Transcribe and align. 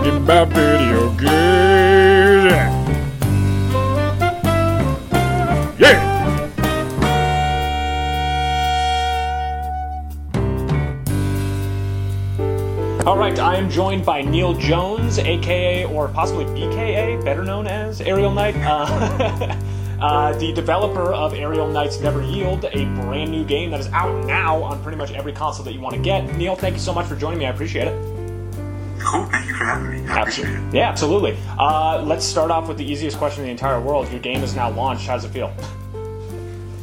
talking 0.00 0.22
about 0.22 0.48
video 0.48 1.10
games. 1.10 1.30
Yeah! 5.78 6.06
All 13.04 13.18
right, 13.18 13.38
I 13.38 13.56
am 13.56 13.68
joined 13.68 14.06
by 14.06 14.22
Neil 14.22 14.54
Jones, 14.54 15.18
aka 15.18 15.84
or 15.84 16.08
possibly 16.08 16.46
BKA, 16.46 17.22
better 17.22 17.44
known 17.44 17.66
as 17.66 18.00
Aerial 18.00 18.32
Knight, 18.32 18.56
uh, 18.56 19.58
uh, 20.00 20.38
the 20.38 20.52
developer 20.52 21.12
of 21.12 21.34
Aerial 21.34 21.68
Knights 21.68 22.00
Never 22.00 22.22
Yield, 22.22 22.64
a 22.64 22.84
brand 23.02 23.30
new 23.30 23.44
game 23.44 23.70
that 23.72 23.80
is 23.80 23.88
out 23.88 24.24
now 24.24 24.62
on 24.62 24.82
pretty 24.82 24.96
much 24.96 25.12
every 25.12 25.32
console 25.32 25.64
that 25.66 25.74
you 25.74 25.80
want 25.80 25.94
to 25.94 26.00
get. 26.00 26.24
Neil, 26.36 26.56
thank 26.56 26.74
you 26.74 26.80
so 26.80 26.94
much 26.94 27.06
for 27.06 27.16
joining 27.16 27.38
me. 27.38 27.44
I 27.46 27.50
appreciate 27.50 27.88
it. 27.88 28.09
Cool. 29.60 29.68
Thank 29.68 29.84
you 29.84 29.90
for 29.90 29.92
having 29.92 30.06
me. 30.06 30.08
I 30.08 30.20
appreciate 30.20 30.48
it. 30.48 30.74
Yeah, 30.74 30.88
absolutely. 30.88 31.36
Uh, 31.58 32.02
let's 32.02 32.24
start 32.24 32.50
off 32.50 32.68
with 32.68 32.78
the 32.78 32.84
easiest 32.84 33.18
question 33.18 33.42
in 33.42 33.48
the 33.48 33.52
entire 33.52 33.80
world. 33.80 34.10
Your 34.10 34.20
game 34.20 34.42
is 34.42 34.54
now 34.54 34.70
launched. 34.70 35.06
How 35.06 35.14
does 35.14 35.24
it 35.24 35.30
feel? 35.30 35.52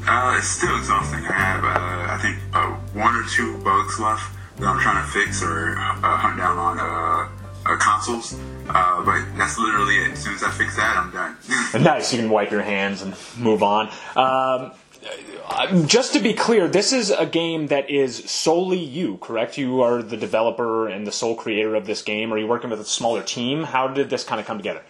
Uh, 0.08 0.36
it's 0.38 0.48
still 0.48 0.78
exhausting. 0.78 1.20
I 1.26 1.34
have, 1.34 1.64
uh, 1.64 2.14
I 2.14 2.18
think, 2.22 2.38
uh, 2.54 2.72
one 2.94 3.16
or 3.16 3.24
two 3.28 3.58
bugs 3.64 4.00
left 4.00 4.32
that 4.58 4.68
I'm 4.68 4.80
trying 4.80 5.04
to 5.04 5.12
fix 5.12 5.44
or 5.44 5.78
uh, 5.78 6.18
hunt 6.18 6.38
down 6.38 6.58
on 6.58 6.80
uh, 6.80 7.30
uh, 7.66 7.78
consoles. 7.78 8.40
Uh, 8.70 9.04
but 9.04 9.24
that's 9.38 9.58
literally 9.58 9.98
it. 9.98 10.12
As 10.12 10.24
soon 10.24 10.36
as 10.36 10.44
I 10.44 10.52
fix 10.52 10.76
that, 10.78 10.96
I'm 10.98 11.12
done. 11.12 11.36
nice. 11.84 12.14
You 12.14 12.20
can 12.20 12.30
wipe 12.30 12.52
your 12.52 12.62
hands 12.62 13.02
and 13.02 13.16
move 13.38 13.64
on. 13.64 13.90
Um, 14.16 14.72
uh, 15.50 15.86
just 15.86 16.14
to 16.14 16.20
be 16.20 16.34
clear, 16.34 16.68
this 16.68 16.92
is 16.92 17.10
a 17.10 17.26
game 17.26 17.68
that 17.68 17.90
is 17.90 18.30
solely 18.30 18.80
you, 18.80 19.18
correct? 19.18 19.58
You 19.58 19.82
are 19.82 20.02
the 20.02 20.18
developer 20.18 20.88
and 20.88 21.08
the 21.08 21.12
sole 21.12 21.36
creator 21.36 21.76
of 21.76 21.86
this 21.86 22.02
game. 22.02 22.34
Are 22.34 22.38
you 22.38 22.48
working 22.48 22.70
with 22.70 22.82
a 22.82 22.86
smaller 22.86 23.24
team? 23.24 23.64
How 23.64 23.88
did 23.88 24.10
this 24.10 24.24
kind 24.24 24.40
of 24.40 24.46
come 24.48 24.58
together? 24.58 24.84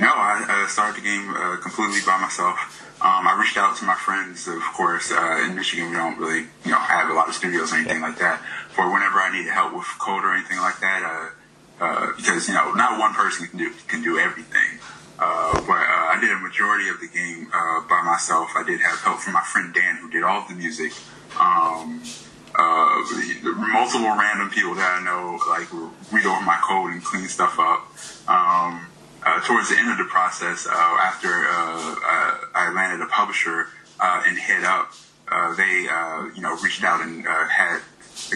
no, 0.00 0.08
I 0.08 0.66
started 0.68 1.02
the 1.02 1.06
game 1.06 1.30
uh, 1.30 1.56
completely 1.62 2.00
by 2.04 2.18
myself. 2.20 2.58
Um, 3.02 3.26
I 3.26 3.36
reached 3.38 3.56
out 3.56 3.76
to 3.78 3.84
my 3.84 3.94
friends, 3.94 4.46
of 4.46 4.62
course. 4.74 5.10
Uh, 5.10 5.46
in 5.46 5.56
Michigan, 5.56 5.90
we 5.90 5.96
don't 5.96 6.18
really, 6.18 6.46
you 6.64 6.70
know, 6.70 6.78
have 6.78 7.10
a 7.10 7.14
lot 7.14 7.28
of 7.28 7.34
studios 7.34 7.72
or 7.72 7.76
anything 7.76 8.00
like 8.00 8.18
that. 8.18 8.40
For 8.70 8.90
whenever 8.92 9.18
I 9.18 9.30
needed 9.32 9.52
help 9.52 9.74
with 9.74 9.86
code 9.98 10.24
or 10.24 10.34
anything 10.34 10.58
like 10.58 10.78
that, 10.80 11.02
uh, 11.02 11.84
uh, 11.84 12.12
because 12.16 12.48
you 12.48 12.54
know, 12.54 12.72
not 12.74 12.98
one 12.98 13.12
person 13.12 13.48
can 13.48 13.58
do 13.58 13.72
can 13.88 14.02
do 14.02 14.18
everything. 14.18 14.78
Uh, 15.18 15.54
but 15.66 15.82
uh, 15.82 16.12
I 16.12 16.18
did 16.20 16.30
a 16.32 16.38
majority 16.38 16.88
of 16.88 17.00
the 17.00 17.06
game 17.06 17.48
uh, 17.52 17.80
by 17.88 18.02
myself. 18.02 18.50
I 18.56 18.64
did 18.64 18.80
have 18.80 18.98
help 19.00 19.20
from 19.20 19.34
my 19.34 19.42
friend 19.42 19.72
Dan, 19.72 19.96
who 19.96 20.10
did 20.10 20.22
all 20.22 20.42
of 20.42 20.48
the 20.48 20.54
music. 20.54 20.92
Um, 21.38 22.02
uh, 22.54 23.00
multiple 23.56 24.12
random 24.12 24.50
people 24.50 24.74
that 24.74 25.00
I 25.00 25.04
know, 25.04 25.38
like 25.48 25.72
read 26.12 26.26
over 26.26 26.42
my 26.42 26.60
code 26.62 26.92
and 26.92 27.02
clean 27.02 27.26
stuff 27.28 27.56
up. 27.58 27.88
Um, 28.28 28.86
uh, 29.24 29.40
towards 29.46 29.70
the 29.70 29.78
end 29.78 29.90
of 29.90 29.98
the 29.98 30.04
process, 30.04 30.66
uh, 30.66 30.72
after 30.72 31.28
I 31.28 32.72
landed 32.74 33.02
a 33.04 33.08
publisher 33.08 33.68
and 34.00 34.36
Headup, 34.36 34.92
they 35.56 35.88
you 36.34 36.42
know 36.42 36.58
reached 36.62 36.84
out 36.84 37.00
and 37.00 37.24
had 37.24 37.80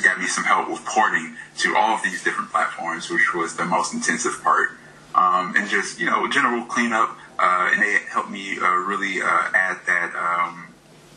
got 0.02 0.18
me 0.18 0.26
some 0.26 0.44
help 0.44 0.70
with 0.70 0.84
porting 0.84 1.36
to 1.58 1.76
all 1.76 1.94
of 1.94 2.02
these 2.02 2.22
different 2.22 2.50
platforms, 2.50 3.10
which 3.10 3.34
was 3.34 3.56
the 3.56 3.64
most 3.64 3.92
intensive 3.92 4.40
part, 4.42 4.70
um, 5.16 5.54
and 5.56 5.68
just 5.68 5.98
you 5.98 6.06
know 6.06 6.28
general 6.28 6.64
cleanup. 6.64 7.16
Uh, 7.38 7.70
and 7.72 7.82
they 7.82 7.98
helped 8.10 8.30
me 8.30 8.58
uh, 8.58 8.74
really 8.86 9.20
uh, 9.20 9.50
add 9.52 9.78
that 9.86 10.14
um, 10.16 10.68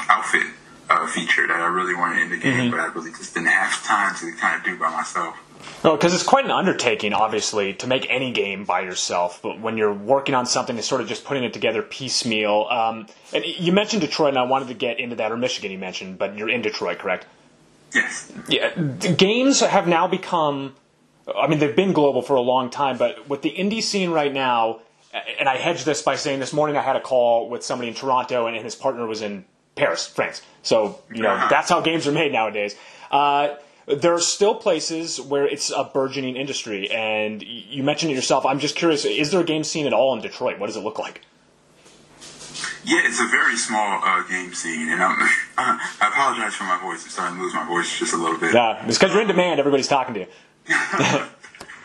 outfit 0.09 0.43
uh, 0.89 1.07
feature 1.07 1.47
that 1.47 1.55
I 1.55 1.67
really 1.67 1.95
wanted 1.95 2.23
in 2.23 2.29
the 2.29 2.37
game, 2.37 2.71
but 2.71 2.79
I 2.79 2.87
really 2.87 3.11
just 3.11 3.33
didn't 3.33 3.47
have 3.47 3.83
time 3.83 4.15
to 4.15 4.31
kind 4.33 4.57
of 4.57 4.65
do 4.65 4.77
by 4.77 4.89
myself. 4.91 5.37
No, 5.83 5.95
because 5.95 6.13
it's 6.13 6.23
quite 6.23 6.45
an 6.45 6.51
undertaking, 6.51 7.13
obviously, 7.13 7.73
to 7.75 7.87
make 7.87 8.07
any 8.09 8.31
game 8.31 8.65
by 8.65 8.81
yourself. 8.81 9.39
But 9.41 9.59
when 9.59 9.77
you're 9.77 9.93
working 9.93 10.35
on 10.35 10.45
something, 10.45 10.77
it's 10.77 10.87
sort 10.87 11.01
of 11.01 11.07
just 11.07 11.25
putting 11.25 11.43
it 11.43 11.53
together 11.53 11.81
piecemeal. 11.81 12.67
Um, 12.69 13.07
and 13.33 13.45
you 13.45 13.71
mentioned 13.71 14.01
Detroit, 14.01 14.29
and 14.29 14.39
I 14.39 14.43
wanted 14.43 14.69
to 14.69 14.73
get 14.73 14.99
into 14.99 15.15
that, 15.17 15.31
or 15.31 15.37
Michigan, 15.37 15.71
you 15.71 15.77
mentioned, 15.77 16.17
but 16.17 16.37
you're 16.37 16.49
in 16.49 16.61
Detroit, 16.61 16.99
correct? 16.99 17.25
Yes. 17.93 18.31
Yeah, 18.47 18.75
games 18.77 19.61
have 19.61 19.87
now 19.87 20.07
become. 20.07 20.75
I 21.37 21.47
mean, 21.47 21.59
they've 21.59 21.75
been 21.75 21.93
global 21.93 22.21
for 22.21 22.35
a 22.35 22.41
long 22.41 22.69
time, 22.69 22.97
but 22.97 23.27
with 23.27 23.41
the 23.41 23.51
indie 23.51 23.83
scene 23.83 24.11
right 24.11 24.33
now, 24.33 24.81
and 25.39 25.49
I 25.49 25.57
hedge 25.57 25.83
this 25.83 26.01
by 26.01 26.15
saying 26.15 26.39
this 26.39 26.53
morning 26.53 26.77
I 26.77 26.81
had 26.81 26.95
a 26.95 27.01
call 27.01 27.49
with 27.49 27.63
somebody 27.63 27.89
in 27.89 27.95
Toronto, 27.95 28.47
and 28.47 28.55
his 28.57 28.75
partner 28.75 29.05
was 29.05 29.21
in 29.21 29.45
Paris, 29.75 30.05
France. 30.05 30.41
So 30.61 30.99
you 31.11 31.23
know 31.23 31.35
that's 31.49 31.69
how 31.69 31.81
games 31.81 32.07
are 32.07 32.11
made 32.11 32.31
nowadays. 32.31 32.75
Uh, 33.09 33.55
there 33.87 34.13
are 34.13 34.21
still 34.21 34.53
places 34.53 35.19
where 35.19 35.47
it's 35.47 35.71
a 35.71 35.83
burgeoning 35.83 36.35
industry, 36.35 36.91
and 36.91 37.41
you 37.41 37.81
mentioned 37.83 38.11
it 38.11 38.15
yourself. 38.15 38.45
I'm 38.45 38.59
just 38.59 38.75
curious: 38.75 39.05
is 39.05 39.31
there 39.31 39.41
a 39.41 39.45
game 39.45 39.63
scene 39.63 39.87
at 39.87 39.93
all 39.93 40.13
in 40.15 40.21
Detroit? 40.21 40.59
What 40.59 40.67
does 40.67 40.75
it 40.75 40.83
look 40.83 40.99
like? 40.99 41.21
Yeah, 42.85 43.01
it's 43.03 43.19
a 43.19 43.27
very 43.27 43.57
small 43.57 44.01
uh, 44.03 44.23
game 44.23 44.53
scene, 44.53 44.89
and 44.89 45.01
I'm, 45.01 45.15
I 45.57 46.07
apologize 46.07 46.55
for 46.55 46.63
my 46.63 46.79
voice. 46.79 47.03
I'm 47.03 47.09
starting 47.09 47.37
to 47.37 47.43
lose 47.43 47.53
my 47.53 47.67
voice 47.67 47.99
just 47.99 48.13
a 48.13 48.17
little 48.17 48.37
bit. 48.37 48.53
Yeah, 48.53 48.85
it's 48.85 48.97
because 48.97 49.13
you're 49.13 49.21
in 49.21 49.27
demand. 49.27 49.59
Everybody's 49.59 49.87
talking 49.87 50.13
to 50.13 50.21
you. 50.21 50.27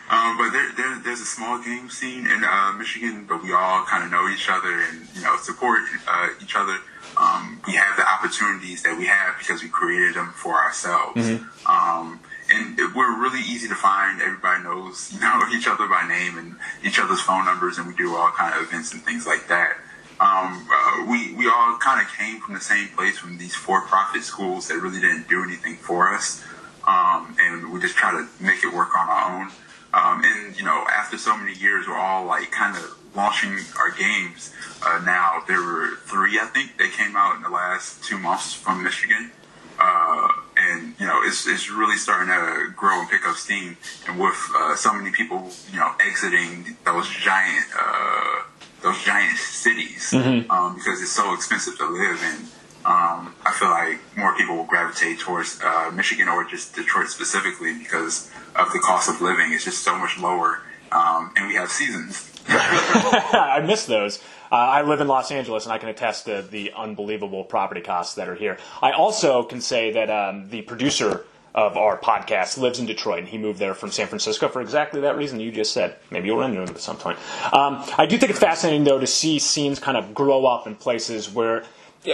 Um, 0.07 0.37
but 0.37 0.51
there, 0.51 0.71
there, 0.77 1.01
there's 1.03 1.19
a 1.19 1.25
small 1.25 1.61
game 1.63 1.89
scene 1.89 2.27
in 2.27 2.43
uh, 2.43 2.73
Michigan, 2.77 3.25
but 3.27 3.41
we 3.41 3.53
all 3.53 3.83
kind 3.85 4.03
of 4.03 4.11
know 4.11 4.29
each 4.29 4.47
other 4.49 4.81
and 4.81 5.07
you 5.15 5.21
know 5.21 5.35
support 5.37 5.81
uh, 6.07 6.29
each 6.43 6.55
other. 6.55 6.77
Um, 7.17 7.59
we 7.65 7.73
have 7.73 7.97
the 7.97 8.07
opportunities 8.07 8.83
that 8.83 8.97
we 8.97 9.07
have 9.07 9.35
because 9.39 9.63
we 9.63 9.69
created 9.69 10.13
them 10.15 10.31
for 10.35 10.55
ourselves. 10.55 11.27
Um, 11.65 12.19
and 12.53 12.77
it, 12.77 12.93
we're 12.95 13.19
really 13.19 13.41
easy 13.41 13.67
to 13.67 13.75
find. 13.75 14.21
Everybody 14.21 14.63
knows 14.63 15.11
you 15.13 15.19
know 15.19 15.41
each 15.51 15.67
other 15.67 15.87
by 15.87 16.07
name 16.07 16.37
and 16.37 16.55
each 16.83 16.99
other's 16.99 17.21
phone 17.21 17.45
numbers, 17.45 17.79
and 17.79 17.87
we 17.87 17.95
do 17.95 18.15
all 18.15 18.29
kind 18.31 18.53
of 18.53 18.61
events 18.61 18.93
and 18.93 19.01
things 19.01 19.25
like 19.25 19.47
that. 19.47 19.77
Um, 20.19 20.67
uh, 20.71 21.05
we 21.09 21.33
we 21.33 21.49
all 21.49 21.77
kind 21.79 21.99
of 21.99 22.13
came 22.13 22.39
from 22.41 22.53
the 22.53 22.61
same 22.61 22.89
place, 22.89 23.17
from 23.17 23.39
these 23.39 23.55
for-profit 23.55 24.21
schools 24.21 24.67
that 24.67 24.77
really 24.77 25.01
didn't 25.01 25.27
do 25.27 25.43
anything 25.43 25.77
for 25.77 26.13
us, 26.13 26.43
um, 26.87 27.35
and 27.39 27.71
we 27.71 27.79
just 27.79 27.95
try 27.95 28.11
to 28.11 28.27
make 28.43 28.63
it 28.63 28.73
work 28.73 28.95
on 28.95 29.09
our 29.09 29.41
own. 29.41 29.51
Um, 29.93 30.23
and 30.25 30.57
you 30.57 30.65
know, 30.65 30.85
after 30.91 31.17
so 31.17 31.37
many 31.37 31.53
years, 31.53 31.87
we're 31.87 31.97
all 31.97 32.25
like 32.25 32.51
kind 32.51 32.75
of 32.75 32.97
launching 33.15 33.57
our 33.79 33.91
games. 33.91 34.53
Uh, 34.85 35.01
now 35.05 35.41
there 35.47 35.61
were 35.61 35.95
three, 36.05 36.39
I 36.39 36.45
think, 36.45 36.77
that 36.77 36.91
came 36.91 37.15
out 37.15 37.37
in 37.37 37.43
the 37.43 37.49
last 37.49 38.03
two 38.03 38.17
months 38.17 38.53
from 38.53 38.83
Michigan, 38.83 39.31
uh, 39.79 40.27
and 40.57 40.95
you 40.99 41.05
know, 41.05 41.21
it's 41.23 41.47
it's 41.47 41.69
really 41.69 41.97
starting 41.97 42.27
to 42.27 42.71
grow 42.75 43.01
and 43.01 43.09
pick 43.09 43.27
up 43.27 43.35
steam. 43.35 43.77
And 44.07 44.19
with 44.19 44.37
uh, 44.55 44.75
so 44.75 44.93
many 44.93 45.11
people, 45.11 45.49
you 45.71 45.79
know, 45.79 45.91
exiting 45.99 46.77
those 46.85 47.09
giant 47.09 47.65
uh, 47.77 48.43
those 48.81 49.01
giant 49.03 49.37
cities 49.37 50.13
um, 50.49 50.75
because 50.75 51.01
it's 51.01 51.11
so 51.11 51.33
expensive 51.33 51.77
to 51.77 51.87
live 51.87 52.21
in. 52.21 52.47
Um, 52.85 53.33
I 53.43 53.51
feel 53.51 53.69
like 53.69 53.99
more 54.15 54.35
people 54.35 54.55
will 54.57 54.65
gravitate 54.65 55.19
towards 55.19 55.59
uh, 55.63 55.91
Michigan 55.93 56.27
or 56.27 56.43
just 56.45 56.75
Detroit 56.75 57.07
specifically 57.07 57.73
because 57.79 58.29
of 58.55 58.71
the 58.71 58.79
cost 58.79 59.09
of 59.09 59.21
living. 59.21 59.51
It's 59.53 59.63
just 59.63 59.83
so 59.83 59.97
much 59.97 60.19
lower, 60.19 60.61
um, 60.91 61.31
and 61.35 61.47
we 61.47 61.55
have 61.55 61.71
seasons. 61.71 62.31
I 62.47 63.63
miss 63.65 63.85
those. 63.85 64.19
Uh, 64.51 64.55
I 64.55 64.83
live 64.83 65.01
in 65.01 65.07
Los 65.07 65.31
Angeles, 65.31 65.65
and 65.65 65.73
I 65.73 65.79
can 65.79 65.89
attest 65.89 66.25
to 66.25 66.43
the 66.43 66.73
unbelievable 66.75 67.43
property 67.43 67.81
costs 67.81 68.15
that 68.15 68.29
are 68.29 68.35
here. 68.35 68.57
I 68.81 68.91
also 68.91 69.41
can 69.43 69.61
say 69.61 69.91
that 69.93 70.11
um, 70.11 70.49
the 70.49 70.61
producer 70.61 71.25
of 71.55 71.77
our 71.77 71.97
podcast 71.97 72.57
lives 72.57 72.79
in 72.79 72.85
Detroit, 72.85 73.19
and 73.19 73.27
he 73.27 73.37
moved 73.37 73.59
there 73.59 73.73
from 73.73 73.89
San 73.89 74.07
Francisco 74.07 74.49
for 74.49 74.61
exactly 74.61 75.01
that 75.01 75.15
reason 75.17 75.39
you 75.39 75.51
just 75.51 75.73
said. 75.73 75.95
Maybe 76.11 76.27
you'll 76.27 76.37
run 76.37 76.51
into 76.51 76.61
him 76.61 76.69
at 76.69 76.79
some 76.79 76.97
point. 76.97 77.17
Um, 77.53 77.83
I 77.97 78.05
do 78.05 78.17
think 78.17 78.29
it's 78.29 78.39
fascinating, 78.39 78.83
though, 78.83 78.99
to 78.99 79.07
see 79.07 79.39
scenes 79.39 79.79
kind 79.79 79.97
of 79.97 80.13
grow 80.13 80.45
up 80.45 80.67
in 80.67 80.75
places 80.75 81.33
where, 81.33 81.63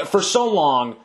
for 0.06 0.22
so 0.22 0.52
long, 0.52 0.96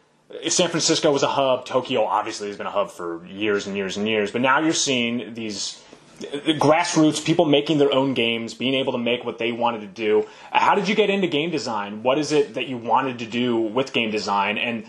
San 0.48 0.68
Francisco 0.68 1.12
was 1.12 1.22
a 1.22 1.28
hub. 1.28 1.66
Tokyo 1.66 2.04
obviously 2.04 2.48
has 2.48 2.56
been 2.56 2.66
a 2.66 2.70
hub 2.70 2.90
for 2.90 3.24
years 3.26 3.66
and 3.66 3.76
years 3.76 3.96
and 3.96 4.08
years. 4.08 4.30
But 4.30 4.40
now 4.40 4.60
you're 4.60 4.72
seeing 4.72 5.34
these 5.34 5.80
grassroots 6.20 7.24
people 7.24 7.44
making 7.44 7.78
their 7.78 7.92
own 7.92 8.14
games, 8.14 8.54
being 8.54 8.74
able 8.74 8.92
to 8.92 8.98
make 8.98 9.24
what 9.24 9.38
they 9.38 9.52
wanted 9.52 9.82
to 9.82 9.86
do. 9.86 10.26
How 10.50 10.74
did 10.74 10.88
you 10.88 10.94
get 10.94 11.10
into 11.10 11.26
game 11.26 11.50
design? 11.50 12.02
What 12.02 12.18
is 12.18 12.32
it 12.32 12.54
that 12.54 12.68
you 12.68 12.78
wanted 12.78 13.18
to 13.20 13.26
do 13.26 13.56
with 13.56 13.92
game 13.92 14.10
design? 14.10 14.58
And 14.58 14.86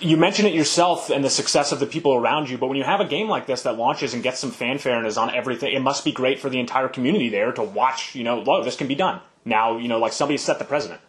you 0.00 0.16
mentioned 0.16 0.48
it 0.48 0.54
yourself 0.54 1.10
and 1.10 1.24
the 1.24 1.30
success 1.30 1.72
of 1.72 1.80
the 1.80 1.86
people 1.86 2.14
around 2.14 2.48
you, 2.48 2.56
but 2.56 2.68
when 2.68 2.76
you 2.76 2.84
have 2.84 3.00
a 3.00 3.04
game 3.04 3.28
like 3.28 3.46
this 3.46 3.62
that 3.62 3.76
launches 3.76 4.14
and 4.14 4.22
gets 4.22 4.38
some 4.38 4.50
fanfare 4.50 4.96
and 4.96 5.06
is 5.06 5.18
on 5.18 5.34
everything, 5.34 5.74
it 5.74 5.80
must 5.80 6.04
be 6.04 6.12
great 6.12 6.38
for 6.38 6.48
the 6.48 6.60
entire 6.60 6.88
community 6.88 7.28
there 7.28 7.52
to 7.52 7.62
watch, 7.62 8.14
you 8.14 8.24
know, 8.24 8.40
look, 8.40 8.64
this 8.64 8.76
can 8.76 8.86
be 8.86 8.94
done. 8.94 9.20
Now, 9.44 9.78
you 9.78 9.88
know, 9.88 9.98
like 9.98 10.12
somebody 10.12 10.38
set 10.38 10.58
the 10.58 10.64
precedent. 10.64 11.00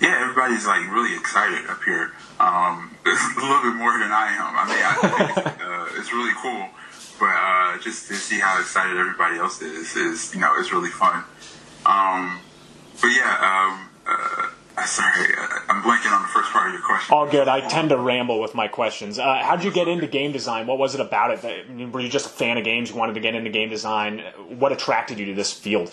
Yeah, 0.00 0.18
everybody's 0.22 0.66
like 0.66 0.90
really 0.92 1.14
excited 1.16 1.68
up 1.68 1.82
here. 1.84 2.12
Um, 2.40 2.96
a 3.06 3.40
little 3.40 3.62
bit 3.62 3.74
more 3.76 3.92
than 3.98 4.10
I 4.12 4.34
am. 4.38 4.56
I 4.56 4.64
mean, 4.68 4.82
I 4.82 4.94
think 4.94 5.30
it's, 5.30 5.46
uh, 5.62 6.00
it's 6.00 6.12
really 6.12 6.34
cool, 6.40 6.68
but 7.18 7.34
uh, 7.34 7.78
just 7.78 8.08
to 8.08 8.14
see 8.14 8.38
how 8.38 8.60
excited 8.60 8.96
everybody 8.96 9.38
else 9.38 9.60
is 9.60 9.96
is 9.96 10.34
you 10.34 10.40
know 10.40 10.54
it's 10.58 10.72
really 10.72 10.90
fun. 10.90 11.24
Um, 11.86 12.40
but 13.00 13.08
yeah, 13.08 13.38
um, 13.42 13.88
uh, 14.06 14.48
Uh, 14.78 14.86
sorry, 14.86 15.26
uh, 15.36 15.46
I'm 15.68 15.82
blanking 15.82 16.12
on 16.14 16.22
the 16.22 16.28
first 16.28 16.50
part 16.52 16.68
of 16.68 16.72
your 16.72 16.82
question. 16.82 17.12
All 17.12 17.26
good. 17.26 17.48
I 17.48 17.66
tend 17.66 17.88
to 17.88 17.96
ramble 17.98 18.40
with 18.40 18.54
my 18.54 18.68
questions. 18.68 19.18
Uh, 19.18 19.42
how'd 19.42 19.64
you 19.64 19.72
get 19.72 19.88
into 19.88 20.06
game 20.06 20.30
design? 20.30 20.68
What 20.68 20.78
was 20.78 20.94
it 20.94 21.00
about 21.00 21.32
it? 21.32 21.42
That, 21.42 21.90
were 21.92 21.98
you 22.00 22.08
just 22.08 22.26
a 22.26 22.28
fan 22.28 22.58
of 22.58 22.64
games? 22.64 22.90
You 22.90 22.96
wanted 22.96 23.14
to 23.14 23.20
get 23.20 23.34
into 23.34 23.50
game 23.50 23.70
design? 23.70 24.22
What 24.48 24.70
attracted 24.70 25.18
you 25.18 25.26
to 25.26 25.34
this 25.34 25.52
field? 25.52 25.92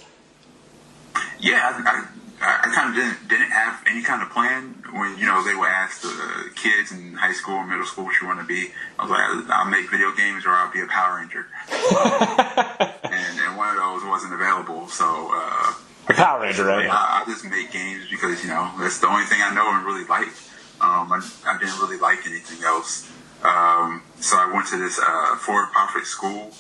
Yeah, 1.40 1.62
I, 1.64 1.90
I, 1.90 2.08
I 2.42 2.70
kind 2.74 2.90
of 2.90 2.96
didn't 2.96 3.28
didn't 3.28 3.52
have 3.52 3.84
any 3.88 4.02
kind 4.04 4.22
of 4.22 4.30
plan 4.30 4.84
when 4.92 5.18
you 5.18 5.26
know 5.26 5.44
they 5.44 5.56
would 5.56 5.70
ask 5.70 6.02
the 6.02 6.50
kids 6.56 6.92
in 6.92 7.14
high 7.14 7.34
school 7.34 7.56
or 7.56 7.66
middle 7.66 7.86
school 7.86 8.06
what 8.06 8.20
you 8.22 8.28
want 8.28 8.40
to 8.40 8.46
be. 8.46 8.72
I 9.00 9.04
was 9.04 9.12
like, 9.12 9.50
I'll 9.50 9.70
make 9.70 9.90
video 9.90 10.12
games 10.12 10.46
or 10.46 10.50
I'll 10.50 10.72
be 10.72 10.82
a 10.82 10.88
Power 10.88 11.18
Ranger. 11.18 11.48
and, 11.72 13.40
and 13.40 13.58
one 13.58 13.70
of 13.70 13.78
those 13.78 14.04
wasn't 14.04 14.34
available, 14.34 14.88
so. 14.88 15.32
Uh, 15.32 15.74
The 16.08 16.14
Power 16.14 16.42
Ranger, 16.42 16.66
right? 16.66 16.90
I, 16.90 17.24
I 17.24 17.26
just 17.26 17.46
make 17.46 17.72
games 17.72 18.06
because 18.10 18.44
you 18.44 18.50
know 18.50 18.72
that's 18.80 19.00
the 19.00 19.08
only 19.08 19.26
thing 19.26 19.40
I 19.42 19.54
know 19.54 19.72
and 19.74 19.86
really 19.86 20.06
like. 20.06 20.30
Um, 20.82 21.12
I, 21.12 21.24
I 21.48 21.58
didn't 21.58 21.80
really 21.80 21.98
like 21.98 22.28
anything 22.28 22.64
else, 22.66 23.10
um, 23.44 24.04
so 24.20 24.36
I 24.38 24.52
went 24.54 24.68
to 24.68 24.78
this 24.78 25.00
uh, 25.00 25.38
for-profit 25.38 26.06
school. 26.06 26.52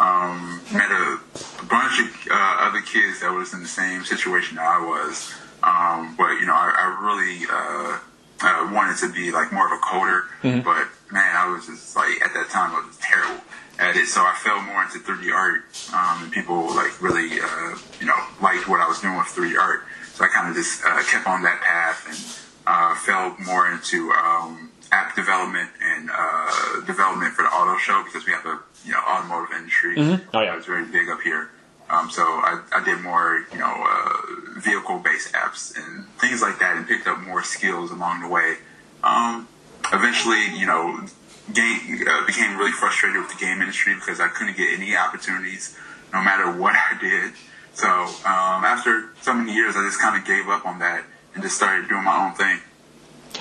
Um, 0.00 0.62
met 0.72 0.90
a, 0.90 1.20
a 1.60 1.64
bunch 1.68 2.00
of 2.00 2.08
uh, 2.30 2.56
other 2.60 2.80
kids 2.80 3.20
that 3.20 3.32
was 3.32 3.52
in 3.52 3.60
the 3.60 3.68
same 3.68 4.02
situation 4.04 4.56
that 4.56 4.64
I 4.64 4.80
was, 4.80 5.30
um, 5.62 6.16
but 6.16 6.40
you 6.40 6.46
know 6.46 6.54
I, 6.56 6.72
I 6.72 6.86
really 7.04 7.44
uh, 7.44 7.98
uh, 8.42 8.72
wanted 8.72 8.96
to 8.98 9.12
be 9.12 9.30
like 9.30 9.52
more 9.52 9.66
of 9.66 9.72
a 9.72 9.82
coder. 9.84 10.24
But 10.64 10.88
man, 11.12 11.36
I 11.36 11.52
was 11.52 11.66
just 11.66 11.94
like 11.96 12.20
at 12.22 12.32
that 12.32 12.48
time 12.50 12.72
I 12.74 12.86
was 12.86 12.96
terrible 12.96 13.44
at 13.78 13.96
it, 13.96 14.06
so 14.06 14.20
I 14.20 14.34
fell 14.36 14.60
more 14.62 14.82
into 14.82 14.98
3D 15.00 15.32
art, 15.32 15.64
um, 15.92 16.24
and 16.24 16.32
people 16.32 16.74
like 16.74 17.00
really, 17.02 17.40
uh, 17.40 17.76
you 18.00 18.06
know, 18.06 18.16
liked 18.42 18.68
what 18.68 18.80
I 18.80 18.88
was 18.88 19.00
doing 19.00 19.16
with 19.16 19.26
3D 19.28 19.58
art. 19.58 19.84
So 20.14 20.24
I 20.24 20.28
kind 20.28 20.48
of 20.48 20.54
just 20.54 20.82
uh, 20.84 21.02
kept 21.04 21.26
on 21.26 21.42
that 21.42 21.60
path 21.60 22.04
and 22.08 22.18
uh, 22.66 22.94
fell 22.96 23.36
more 23.44 23.70
into 23.70 24.12
um, 24.12 24.70
app 24.92 25.16
development 25.16 25.70
and 25.82 26.10
uh, 26.12 26.80
development 26.86 27.32
for 27.32 27.42
the 27.42 27.48
auto 27.48 27.78
show 27.78 28.02
because 28.04 28.26
we 28.26 28.32
have 28.32 28.44
a 28.44 28.59
you 28.84 28.92
know 28.92 29.00
automotive 29.08 29.56
industry. 29.56 29.94
Oh, 29.98 30.40
yeah. 30.40 30.56
It's 30.56 30.66
very 30.66 30.86
big 30.86 31.08
up 31.08 31.20
here. 31.20 31.50
Um, 31.90 32.08
so 32.08 32.22
I, 32.22 32.62
I 32.72 32.84
did 32.84 33.00
more, 33.00 33.44
you 33.52 33.58
know, 33.58 33.74
uh, 33.76 34.60
vehicle-based 34.60 35.32
apps 35.32 35.76
and 35.76 36.06
things 36.20 36.40
like 36.40 36.60
that, 36.60 36.76
and 36.76 36.86
picked 36.86 37.08
up 37.08 37.20
more 37.20 37.42
skills 37.42 37.90
along 37.90 38.20
the 38.22 38.28
way. 38.28 38.58
Um, 39.02 39.48
eventually, 39.92 40.56
you 40.56 40.66
know, 40.66 41.04
game, 41.52 42.04
uh, 42.06 42.24
became 42.26 42.56
really 42.56 42.70
frustrated 42.70 43.20
with 43.20 43.30
the 43.32 43.44
game 43.44 43.60
industry 43.60 43.94
because 43.94 44.20
I 44.20 44.28
couldn't 44.28 44.56
get 44.56 44.72
any 44.72 44.96
opportunities, 44.96 45.76
no 46.12 46.22
matter 46.22 46.50
what 46.60 46.76
I 46.76 46.96
did. 47.00 47.32
So 47.74 47.88
um, 47.88 48.64
after 48.64 49.10
so 49.20 49.34
many 49.34 49.54
years, 49.54 49.74
I 49.76 49.84
just 49.84 50.00
kind 50.00 50.16
of 50.16 50.24
gave 50.24 50.48
up 50.48 50.66
on 50.66 50.78
that 50.78 51.04
and 51.34 51.42
just 51.42 51.56
started 51.56 51.88
doing 51.88 52.04
my 52.04 52.26
own 52.26 52.34
thing. 52.34 52.60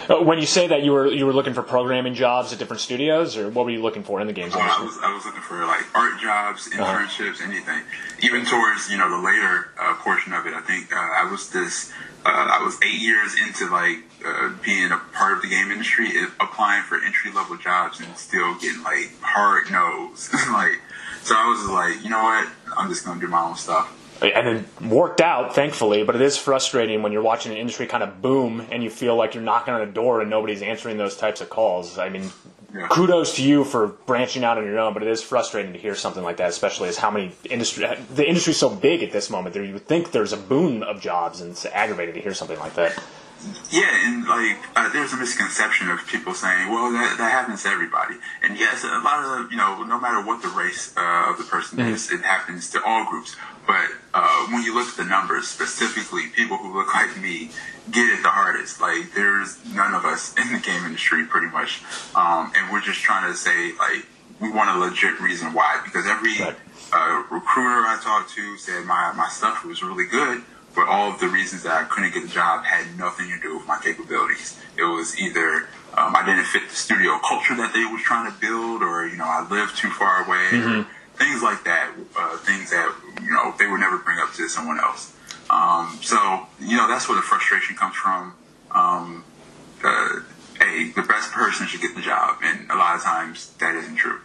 Uh, 0.07 0.22
When 0.24 0.40
you 0.40 0.46
say 0.46 0.68
that 0.68 0.84
you 0.84 0.92
were 0.92 1.07
you 1.07 1.25
were 1.25 1.34
looking 1.34 1.54
for 1.54 1.63
programming 1.63 2.13
jobs 2.13 2.54
at 2.54 2.60
different 2.60 2.81
studios, 2.81 3.38
or 3.38 3.50
what 3.50 3.66
were 3.66 3.72
you 3.72 3.81
looking 3.81 4.04
for 4.04 4.22
in 4.22 4.28
the 4.28 4.34
games 4.34 4.56
Uh, 4.56 4.60
I 4.60 4.81
was 4.84 4.98
I 5.01 5.13
was 5.13 5.25
looking 5.25 5.42
for 5.42 5.66
like 5.66 5.84
art 5.96 6.19
jobs, 6.19 6.69
internships, 6.69 7.42
anything. 7.42 7.81
Even 8.22 8.46
towards 8.46 8.90
you 8.90 8.98
know 8.98 9.10
the 9.10 9.18
later 9.25 9.69
uh, 9.80 9.96
portion 9.96 10.34
of 10.34 10.46
it, 10.46 10.54
I 10.54 10.62
think 10.62 10.94
uh, 10.94 10.98
I 11.00 11.30
was 11.30 11.50
this. 11.50 11.92
Uh, 12.25 12.30
I 12.60 12.63
was 12.63 12.78
eight 12.84 13.00
years 13.00 13.36
into 13.40 13.72
like 13.72 14.00
uh, 14.25 14.51
being 14.63 14.92
a 14.92 14.98
part 15.13 15.34
of 15.38 15.42
the 15.42 15.48
game 15.50 15.72
industry, 15.72 16.10
applying 16.40 16.84
for 16.84 17.02
entry 17.02 17.31
level 17.31 17.57
jobs 17.57 18.00
and 18.00 18.16
still 18.18 18.56
getting 18.56 18.84
like 18.84 19.12
hard 19.22 19.72
no's. 19.72 20.30
like, 20.52 20.80
so 21.24 21.36
I 21.36 21.48
was 21.50 21.68
like, 21.69 22.04
you 22.04 22.10
know 22.10 22.24
what? 22.24 22.48
I'm 22.78 22.90
just 22.90 23.06
gonna 23.06 23.19
do 23.19 23.28
my 23.28 23.42
own 23.42 23.56
stuff. 23.56 23.95
And 24.21 24.48
it 24.48 24.81
worked 24.81 25.21
out, 25.21 25.56
thankfully. 25.56 26.04
But 26.04 26.16
it 26.16 26.21
is 26.21 26.38
frustrating 26.38 27.01
when 27.01 27.12
you're 27.12 27.21
watching 27.21 27.51
an 27.51 27.57
industry 27.57 27.88
kind 27.88 28.04
of 28.04 28.21
boom 28.21 28.66
and 28.71 28.83
you 28.83 28.89
feel 28.89 29.16
like 29.16 29.33
you're 29.33 29.44
knocking 29.44 29.74
on 29.74 29.81
a 29.81 29.86
door 29.86 30.21
and 30.21 30.30
nobody's 30.30 30.62
answering 30.62 30.98
those 30.98 31.16
types 31.16 31.42
of 31.42 31.50
calls. 31.50 31.98
I 31.98 32.10
mean, 32.10 32.31
Yeah. 32.71 32.88
kudos 32.88 33.36
to 33.38 33.44
you 33.44 33.63
for 33.63 33.88
branching 33.88 34.44
out 34.44 34.60
on 34.60 34.66
your 34.66 34.77
own, 34.77 34.94
but 34.94 35.01
it 35.01 35.10
is 35.10 35.24
frustrating 35.24 35.74
to 35.74 35.80
hear 35.80 35.95
something 35.95 36.21
like 36.24 36.38
that, 36.38 36.50
especially 36.50 36.88
as 36.89 36.98
how 36.98 37.10
many 37.10 37.31
industry 37.50 37.88
the 38.13 38.27
industry's 38.27 38.57
so 38.57 38.69
big 38.69 39.01
at 39.01 39.12
this 39.12 39.30
moment. 39.31 39.56
There, 39.56 39.63
you 39.63 39.74
would 39.74 39.88
think 39.88 40.12
there's 40.12 40.33
a 40.33 40.38
boom 40.38 40.83
of 40.83 41.01
jobs, 41.01 41.42
and 41.42 41.50
it's 41.51 41.66
aggravating 41.66 42.13
to 42.13 42.21
hear 42.21 42.36
something 42.36 42.60
like 42.60 42.75
that. 42.75 43.01
Yeah, 43.72 44.08
and 44.08 44.28
like 44.28 44.58
uh, 44.76 44.90
there's 44.92 45.14
a 45.14 45.18
misconception 45.18 45.90
of 45.90 46.06
people 46.08 46.34
saying, 46.34 46.70
"Well, 46.70 46.92
that, 46.92 47.18
that 47.18 47.32
happens 47.32 47.64
to 47.64 47.70
everybody." 47.70 48.16
And 48.44 48.58
yes, 48.58 48.84
a 48.84 49.00
lot 49.00 49.24
of 49.24 49.52
you 49.52 49.58
know, 49.58 49.84
no 49.84 50.00
matter 50.00 50.26
what 50.26 50.42
the 50.42 50.50
race 50.50 50.94
uh, 50.98 51.30
of 51.32 51.38
the 51.38 51.46
person 51.46 51.80
is, 51.80 52.12
it 52.12 52.22
happens 52.22 52.70
to 52.72 52.84
all 52.84 53.06
groups. 53.10 53.36
But 53.66 53.86
uh, 54.14 54.48
when 54.48 54.64
you 54.64 54.74
look 54.76 54.90
at 54.90 54.98
the 54.98 55.06
numbers, 55.06 55.48
specifically, 55.48 56.28
people 56.36 56.58
who 56.58 56.74
look 56.78 56.94
like 56.94 57.16
me 57.22 57.52
get 57.92 58.10
it 58.12 58.22
the 58.24 58.30
hardest. 58.30 58.82
Like 58.82 59.14
there's 59.16 59.64
none 59.74 59.94
of 59.94 60.04
us 60.04 60.36
in 60.36 60.52
the 60.52 60.60
game 60.60 60.84
industry, 60.84 61.24
pretty 61.26 61.48
much, 61.48 61.82
um, 62.16 62.52
and 62.58 62.72
we're 62.74 62.82
just 62.82 63.00
trying 63.02 63.32
to 63.32 63.38
say 63.38 63.72
like 63.78 64.06
we 64.42 64.52
want 64.52 64.70
a 64.76 64.80
legit 64.80 65.20
reason 65.22 65.54
why. 65.54 65.80
Because 65.86 66.06
every 66.08 66.34
Right. 66.40 66.58
uh, 66.92 67.24
recruiter 67.30 67.86
I 67.88 68.00
talked 68.04 68.32
to 68.36 68.58
said 68.58 68.84
my 68.86 69.14
my 69.14 69.30
stuff 69.30 69.64
was 69.64 69.82
really 69.84 70.08
good, 70.08 70.42
but 70.75 70.88
all 70.88 71.12
of 71.12 71.19
the 71.19 71.27
reasons 71.27 71.63
that 71.63 71.74
I 71.74 71.83
couldn't 71.86 72.13
get 72.13 72.24
the 72.24 72.30
job 72.30 72.63
had 72.66 72.98
nothing 72.98 73.30
to 73.30 73.39
do 73.39 73.57
with 73.57 73.68
my 73.68 73.80
capabilities. 73.83 74.57
It 74.77 74.83
was 74.83 75.19
either 75.19 75.68
um, 75.98 76.16
I 76.16 76.24
didn't 76.25 76.45
fit 76.45 76.69
the 76.69 76.75
studio 76.75 77.19
culture 77.27 77.56
that 77.57 77.74
they 77.74 77.86
was 77.86 78.01
trying 78.01 78.31
to 78.31 78.38
build, 78.39 78.81
or 78.83 79.07
you 79.07 79.18
know 79.18 79.25
I 79.25 79.45
lived 79.50 79.77
too 79.77 79.89
far 79.92 80.24
away, 80.25 80.48
or 80.54 80.86
things 81.16 81.42
like 81.44 81.63
that. 81.66 81.92
Uh, 82.18 82.38
things 82.38 82.69
that 82.71 82.94
you 83.21 83.31
know 83.31 83.54
they 83.57 83.68
would 83.68 83.80
never 83.80 83.98
bring 83.98 84.19
up 84.19 84.31
to 84.33 84.48
someone 84.48 84.80
else. 84.80 85.13
Um, 85.50 85.98
so 86.01 86.48
you 86.62 86.77
know 86.77 86.88
that's 86.88 87.10
where 87.10 87.16
the 87.16 87.21
frustration 87.24 87.75
comes 87.75 87.95
from. 87.95 88.36
Um, 88.71 89.24
uh, 89.83 90.19
hey, 90.60 90.92
the 90.95 91.01
best 91.01 91.31
person 91.31 91.66
should 91.68 91.81
get 91.81 91.95
the 91.95 92.01
job, 92.01 92.38
and 92.44 92.69
a 92.69 92.75
lot 92.75 92.95
of 92.95 93.01
times 93.01 93.51
that 93.60 93.75
isn't 93.75 93.95
true. 93.95 94.19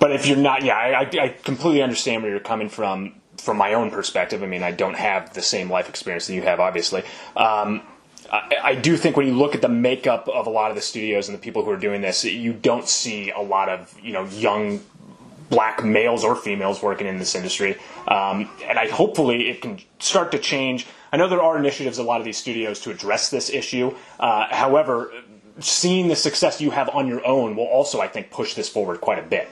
But 0.00 0.12
if 0.12 0.26
you're 0.26 0.36
not, 0.36 0.62
yeah, 0.64 0.76
I, 0.76 1.00
I- 1.00 1.24
I 1.24 1.28
completely 1.42 1.82
understand 1.82 2.22
where 2.22 2.30
you're 2.30 2.40
coming 2.40 2.68
from. 2.68 3.14
From 3.38 3.56
my 3.56 3.74
own 3.74 3.90
perspective, 3.90 4.42
I 4.42 4.46
mean, 4.46 4.62
I 4.62 4.72
don't 4.72 4.96
have 4.96 5.32
the 5.32 5.42
same 5.42 5.70
life 5.70 5.88
experience 5.88 6.26
that 6.26 6.34
you 6.34 6.42
have, 6.42 6.60
obviously. 6.60 7.02
Um, 7.36 7.82
I, 8.30 8.56
I 8.62 8.74
do 8.74 8.96
think 8.96 9.16
when 9.16 9.26
you 9.26 9.34
look 9.34 9.54
at 9.54 9.62
the 9.62 9.68
makeup 9.68 10.28
of 10.28 10.46
a 10.46 10.50
lot 10.50 10.70
of 10.70 10.76
the 10.76 10.82
studios 10.82 11.28
and 11.28 11.36
the 11.36 11.40
people 11.40 11.64
who 11.64 11.70
are 11.70 11.78
doing 11.78 12.00
this, 12.00 12.24
you 12.24 12.52
don't 12.52 12.88
see 12.88 13.30
a 13.30 13.40
lot 13.40 13.68
of 13.68 13.94
you 14.02 14.12
know 14.12 14.24
young 14.26 14.80
black 15.50 15.82
males 15.82 16.24
or 16.24 16.36
females 16.36 16.82
working 16.82 17.06
in 17.06 17.18
this 17.18 17.34
industry. 17.34 17.76
Um, 18.06 18.50
and 18.64 18.78
I 18.78 18.88
hopefully 18.88 19.48
it 19.48 19.62
can 19.62 19.78
start 19.98 20.32
to 20.32 20.38
change. 20.38 20.86
I 21.12 21.16
know 21.16 21.28
there 21.28 21.42
are 21.42 21.56
initiatives 21.58 21.98
at 21.98 22.04
a 22.04 22.08
lot 22.08 22.20
of 22.20 22.26
these 22.26 22.36
studios 22.36 22.80
to 22.80 22.90
address 22.90 23.30
this 23.30 23.48
issue. 23.48 23.94
Uh, 24.20 24.46
however, 24.50 25.10
seeing 25.60 26.08
the 26.08 26.16
success 26.16 26.60
you 26.60 26.70
have 26.70 26.88
on 26.90 27.06
your 27.06 27.26
own 27.26 27.56
will 27.56 27.66
also, 27.66 28.00
I 28.00 28.08
think, 28.08 28.30
push 28.30 28.54
this 28.54 28.68
forward 28.68 29.00
quite 29.00 29.18
a 29.18 29.22
bit. 29.22 29.48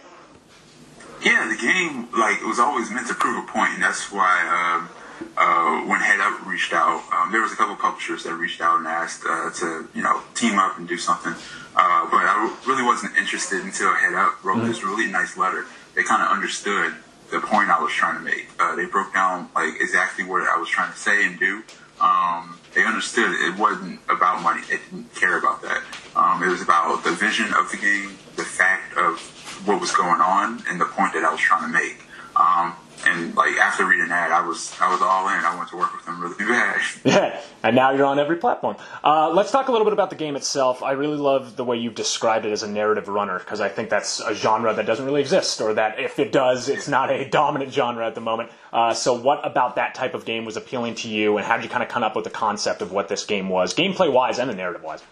Yeah, 1.22 1.48
the 1.48 1.60
game 1.60 2.08
like 2.12 2.40
it 2.40 2.46
was 2.46 2.58
always 2.58 2.90
meant 2.90 3.08
to 3.08 3.14
prove 3.14 3.42
a 3.42 3.46
point, 3.50 3.74
and 3.74 3.82
that's 3.82 4.12
why 4.12 4.36
um, 4.46 4.88
uh, 5.36 5.88
when 5.88 6.00
Headup 6.00 6.46
reached 6.46 6.72
out, 6.72 7.02
um, 7.12 7.32
there 7.32 7.40
was 7.40 7.52
a 7.52 7.56
couple 7.56 7.76
publishers 7.76 8.24
that 8.24 8.34
reached 8.34 8.60
out 8.60 8.78
and 8.78 8.86
asked 8.86 9.24
uh, 9.28 9.50
to 9.50 9.88
you 9.94 10.02
know 10.02 10.22
team 10.34 10.58
up 10.58 10.78
and 10.78 10.86
do 10.88 10.98
something. 10.98 11.32
Uh, 11.74 12.08
but 12.10 12.24
I 12.24 12.56
really 12.66 12.82
wasn't 12.82 13.16
interested 13.16 13.62
until 13.62 13.94
Headup 13.94 14.42
wrote 14.44 14.64
this 14.64 14.82
really 14.82 15.10
nice 15.10 15.36
letter. 15.36 15.66
They 15.94 16.02
kind 16.02 16.22
of 16.22 16.30
understood 16.30 16.94
the 17.30 17.40
point 17.40 17.70
I 17.70 17.80
was 17.82 17.92
trying 17.92 18.18
to 18.18 18.24
make. 18.24 18.48
Uh, 18.58 18.76
they 18.76 18.86
broke 18.86 19.12
down 19.12 19.50
like 19.54 19.74
exactly 19.80 20.24
what 20.24 20.42
I 20.48 20.58
was 20.58 20.68
trying 20.68 20.92
to 20.92 20.98
say 20.98 21.26
and 21.26 21.38
do. 21.38 21.62
Um, 22.00 22.58
they 22.74 22.84
understood 22.84 23.30
it 23.32 23.58
wasn't 23.58 24.00
about 24.08 24.42
money. 24.42 24.60
They 24.68 24.76
didn't 24.76 25.14
care 25.14 25.38
about 25.38 25.62
that. 25.62 25.82
Um, 26.14 26.42
it 26.42 26.48
was 26.48 26.60
about 26.60 27.04
the 27.04 27.12
vision 27.12 27.52
of 27.54 27.70
the 27.70 27.78
game, 27.78 28.18
the 28.36 28.44
fact 28.44 28.96
of 28.96 29.18
what 29.64 29.75
was 29.86 29.94
going 29.94 30.20
on, 30.20 30.62
and 30.68 30.80
the 30.80 30.84
point 30.84 31.12
that 31.12 31.24
I 31.24 31.30
was 31.30 31.40
trying 31.40 31.62
to 31.62 31.68
make. 31.68 32.02
Um, 32.34 32.74
and 33.06 33.36
like 33.36 33.54
after 33.56 33.86
reading 33.86 34.08
that, 34.08 34.32
I 34.32 34.44
was 34.44 34.74
I 34.80 34.90
was 34.90 35.00
all 35.00 35.28
in. 35.28 35.34
I 35.34 35.54
wanted 35.54 35.70
to 35.70 35.76
work 35.76 35.94
with 35.94 36.04
them 36.06 36.20
really 36.20 36.34
bad. 36.38 36.80
Yeah, 37.04 37.40
and 37.62 37.76
now 37.76 37.92
you're 37.92 38.04
on 38.04 38.18
every 38.18 38.36
platform. 38.36 38.76
Uh, 39.04 39.30
let's 39.30 39.52
talk 39.52 39.68
a 39.68 39.72
little 39.72 39.84
bit 39.84 39.92
about 39.92 40.10
the 40.10 40.16
game 40.16 40.34
itself. 40.34 40.82
I 40.82 40.92
really 40.92 41.18
love 41.18 41.54
the 41.54 41.64
way 41.64 41.76
you've 41.76 41.94
described 41.94 42.46
it 42.46 42.52
as 42.52 42.64
a 42.64 42.68
narrative 42.68 43.06
runner 43.06 43.38
because 43.38 43.60
I 43.60 43.68
think 43.68 43.90
that's 43.90 44.18
a 44.20 44.34
genre 44.34 44.74
that 44.74 44.86
doesn't 44.86 45.04
really 45.04 45.20
exist, 45.20 45.60
or 45.60 45.74
that 45.74 46.00
if 46.00 46.18
it 46.18 46.32
does, 46.32 46.68
it's 46.68 46.88
not 46.88 47.10
a 47.12 47.28
dominant 47.30 47.72
genre 47.72 48.04
at 48.04 48.16
the 48.16 48.20
moment. 48.20 48.50
Uh, 48.72 48.92
so, 48.92 49.14
what 49.14 49.46
about 49.46 49.76
that 49.76 49.94
type 49.94 50.14
of 50.14 50.24
game 50.24 50.44
was 50.44 50.56
appealing 50.56 50.96
to 50.96 51.08
you, 51.08 51.36
and 51.36 51.46
how 51.46 51.56
did 51.56 51.64
you 51.64 51.70
kind 51.70 51.84
of 51.84 51.88
come 51.88 52.02
up 52.02 52.16
with 52.16 52.24
the 52.24 52.30
concept 52.30 52.82
of 52.82 52.90
what 52.90 53.08
this 53.08 53.24
game 53.24 53.48
was, 53.48 53.72
gameplay 53.72 54.12
wise 54.12 54.40
and 54.40 54.54
narrative 54.56 54.82
wise? 54.82 55.02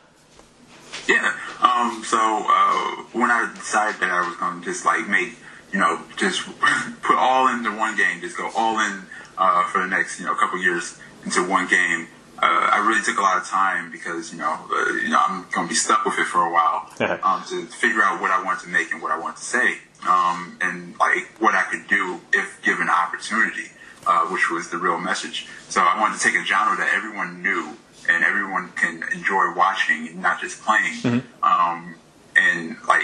Yeah. 1.08 1.36
Um, 1.60 2.02
so 2.04 2.18
uh, 2.18 3.02
when 3.12 3.30
I 3.30 3.50
decided 3.54 4.00
that 4.00 4.10
I 4.10 4.26
was 4.26 4.36
going 4.36 4.60
to 4.60 4.64
just 4.64 4.84
like 4.84 5.08
make, 5.08 5.36
you 5.72 5.78
know, 5.78 6.02
just 6.16 6.44
put 7.02 7.16
all 7.16 7.48
into 7.48 7.76
one 7.76 7.96
game, 7.96 8.20
just 8.20 8.36
go 8.36 8.50
all 8.56 8.78
in 8.78 9.02
uh, 9.36 9.66
for 9.68 9.82
the 9.82 9.88
next, 9.88 10.20
you 10.20 10.26
know, 10.26 10.34
couple 10.34 10.62
years 10.62 10.98
into 11.24 11.46
one 11.46 11.68
game. 11.68 12.08
Uh, 12.36 12.68
I 12.72 12.84
really 12.86 13.02
took 13.02 13.18
a 13.18 13.22
lot 13.22 13.38
of 13.38 13.46
time 13.46 13.90
because 13.92 14.32
you 14.32 14.38
know, 14.38 14.58
uh, 14.70 14.92
you 14.94 15.08
know, 15.08 15.20
I'm 15.26 15.46
going 15.52 15.66
to 15.66 15.68
be 15.68 15.74
stuck 15.74 16.04
with 16.04 16.18
it 16.18 16.26
for 16.26 16.42
a 16.42 16.52
while 16.52 16.90
um, 17.22 17.44
to 17.48 17.64
figure 17.66 18.02
out 18.02 18.20
what 18.20 18.30
I 18.30 18.42
wanted 18.42 18.64
to 18.64 18.68
make 18.68 18.92
and 18.92 19.00
what 19.00 19.12
I 19.12 19.18
wanted 19.18 19.36
to 19.36 19.44
say, 19.44 19.78
um, 20.06 20.58
and 20.60 20.98
like 20.98 21.30
what 21.38 21.54
I 21.54 21.62
could 21.62 21.86
do 21.86 22.20
if 22.32 22.60
given 22.62 22.88
opportunity, 22.90 23.70
uh, 24.06 24.26
which 24.26 24.50
was 24.50 24.68
the 24.70 24.78
real 24.78 24.98
message. 24.98 25.46
So 25.68 25.80
I 25.80 25.98
wanted 26.00 26.18
to 26.18 26.24
take 26.24 26.34
a 26.34 26.44
genre 26.44 26.76
that 26.76 26.92
everyone 26.92 27.40
knew 27.40 27.76
and 28.08 28.24
everyone 28.24 28.70
can 28.72 29.02
enjoy 29.12 29.52
watching 29.54 30.08
and 30.08 30.22
not 30.22 30.40
just 30.40 30.62
playing. 30.62 31.22
Um, 31.42 31.96
and 32.36 32.76
like 32.88 33.02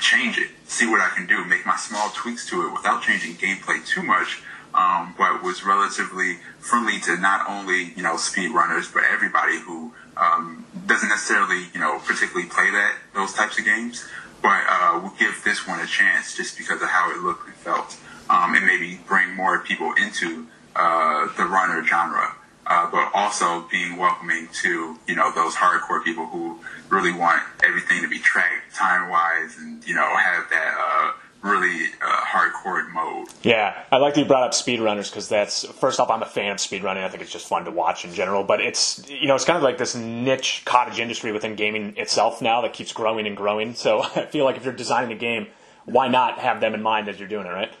change 0.00 0.38
it, 0.38 0.48
see 0.64 0.86
what 0.86 1.00
I 1.00 1.10
can 1.14 1.26
do, 1.26 1.44
make 1.44 1.66
my 1.66 1.76
small 1.76 2.10
tweaks 2.10 2.48
to 2.50 2.66
it 2.66 2.72
without 2.72 3.02
changing 3.02 3.34
gameplay 3.34 3.84
too 3.86 4.02
much. 4.02 4.42
Um, 4.72 5.14
but 5.18 5.42
was 5.42 5.64
relatively 5.64 6.38
friendly 6.60 7.00
to 7.00 7.16
not 7.16 7.48
only 7.50 7.92
you 7.96 8.04
know 8.04 8.14
speedrunners 8.14 8.92
but 8.94 9.02
everybody 9.02 9.58
who 9.58 9.92
um, 10.16 10.64
doesn't 10.86 11.08
necessarily 11.08 11.64
you 11.74 11.80
know 11.80 11.98
particularly 12.06 12.48
play 12.48 12.70
that 12.70 12.94
those 13.12 13.32
types 13.32 13.58
of 13.58 13.64
games, 13.64 14.06
but 14.40 14.62
uh, 14.68 15.00
will 15.02 15.14
give 15.18 15.42
this 15.44 15.66
one 15.66 15.80
a 15.80 15.86
chance 15.86 16.36
just 16.36 16.56
because 16.56 16.80
of 16.80 16.88
how 16.88 17.10
it 17.10 17.18
looked 17.18 17.46
and 17.46 17.56
felt, 17.56 17.96
um, 18.30 18.54
and 18.54 18.64
maybe 18.64 19.00
bring 19.08 19.34
more 19.34 19.58
people 19.58 19.92
into 19.94 20.46
uh, 20.76 21.26
the 21.36 21.44
runner 21.44 21.84
genre 21.84 22.36
uh, 22.70 22.88
but 22.88 23.10
also 23.12 23.66
being 23.68 23.96
welcoming 23.96 24.48
to 24.52 24.96
you 25.06 25.16
know 25.16 25.32
those 25.32 25.54
hardcore 25.54 26.02
people 26.02 26.26
who 26.26 26.58
really 26.88 27.12
want 27.12 27.42
everything 27.64 28.00
to 28.00 28.08
be 28.08 28.20
tracked 28.20 28.74
time 28.74 29.10
wise 29.10 29.56
and 29.58 29.86
you 29.86 29.94
know 29.94 30.06
have 30.16 30.48
that 30.48 30.74
uh, 30.78 31.12
really 31.42 31.88
uh, 32.00 32.24
hardcore 32.24 32.88
mode. 32.92 33.28
Yeah, 33.42 33.82
I 33.90 33.96
like 33.96 34.14
that 34.14 34.20
you 34.20 34.26
brought 34.26 34.44
up 34.44 34.52
speedrunners 34.52 35.10
because 35.10 35.28
that's 35.28 35.64
first 35.64 35.98
off, 35.98 36.10
I'm 36.10 36.22
a 36.22 36.26
fan 36.26 36.52
of 36.52 36.58
speedrunning. 36.58 37.02
I 37.02 37.08
think 37.08 37.22
it's 37.22 37.32
just 37.32 37.48
fun 37.48 37.64
to 37.64 37.72
watch 37.72 38.04
in 38.04 38.14
general. 38.14 38.44
But 38.44 38.60
it's 38.60 39.08
you 39.10 39.26
know 39.26 39.34
it's 39.34 39.44
kind 39.44 39.56
of 39.56 39.64
like 39.64 39.76
this 39.76 39.96
niche 39.96 40.62
cottage 40.64 41.00
industry 41.00 41.32
within 41.32 41.56
gaming 41.56 41.96
itself 41.96 42.40
now 42.40 42.60
that 42.62 42.72
keeps 42.72 42.92
growing 42.92 43.26
and 43.26 43.36
growing. 43.36 43.74
So 43.74 44.02
I 44.14 44.26
feel 44.26 44.44
like 44.44 44.56
if 44.56 44.64
you're 44.64 44.72
designing 44.72 45.10
a 45.10 45.18
game, 45.18 45.48
why 45.86 46.06
not 46.06 46.38
have 46.38 46.60
them 46.60 46.74
in 46.74 46.82
mind 46.82 47.08
as 47.08 47.18
you're 47.18 47.28
doing 47.28 47.46
it, 47.46 47.50
right? 47.50 47.72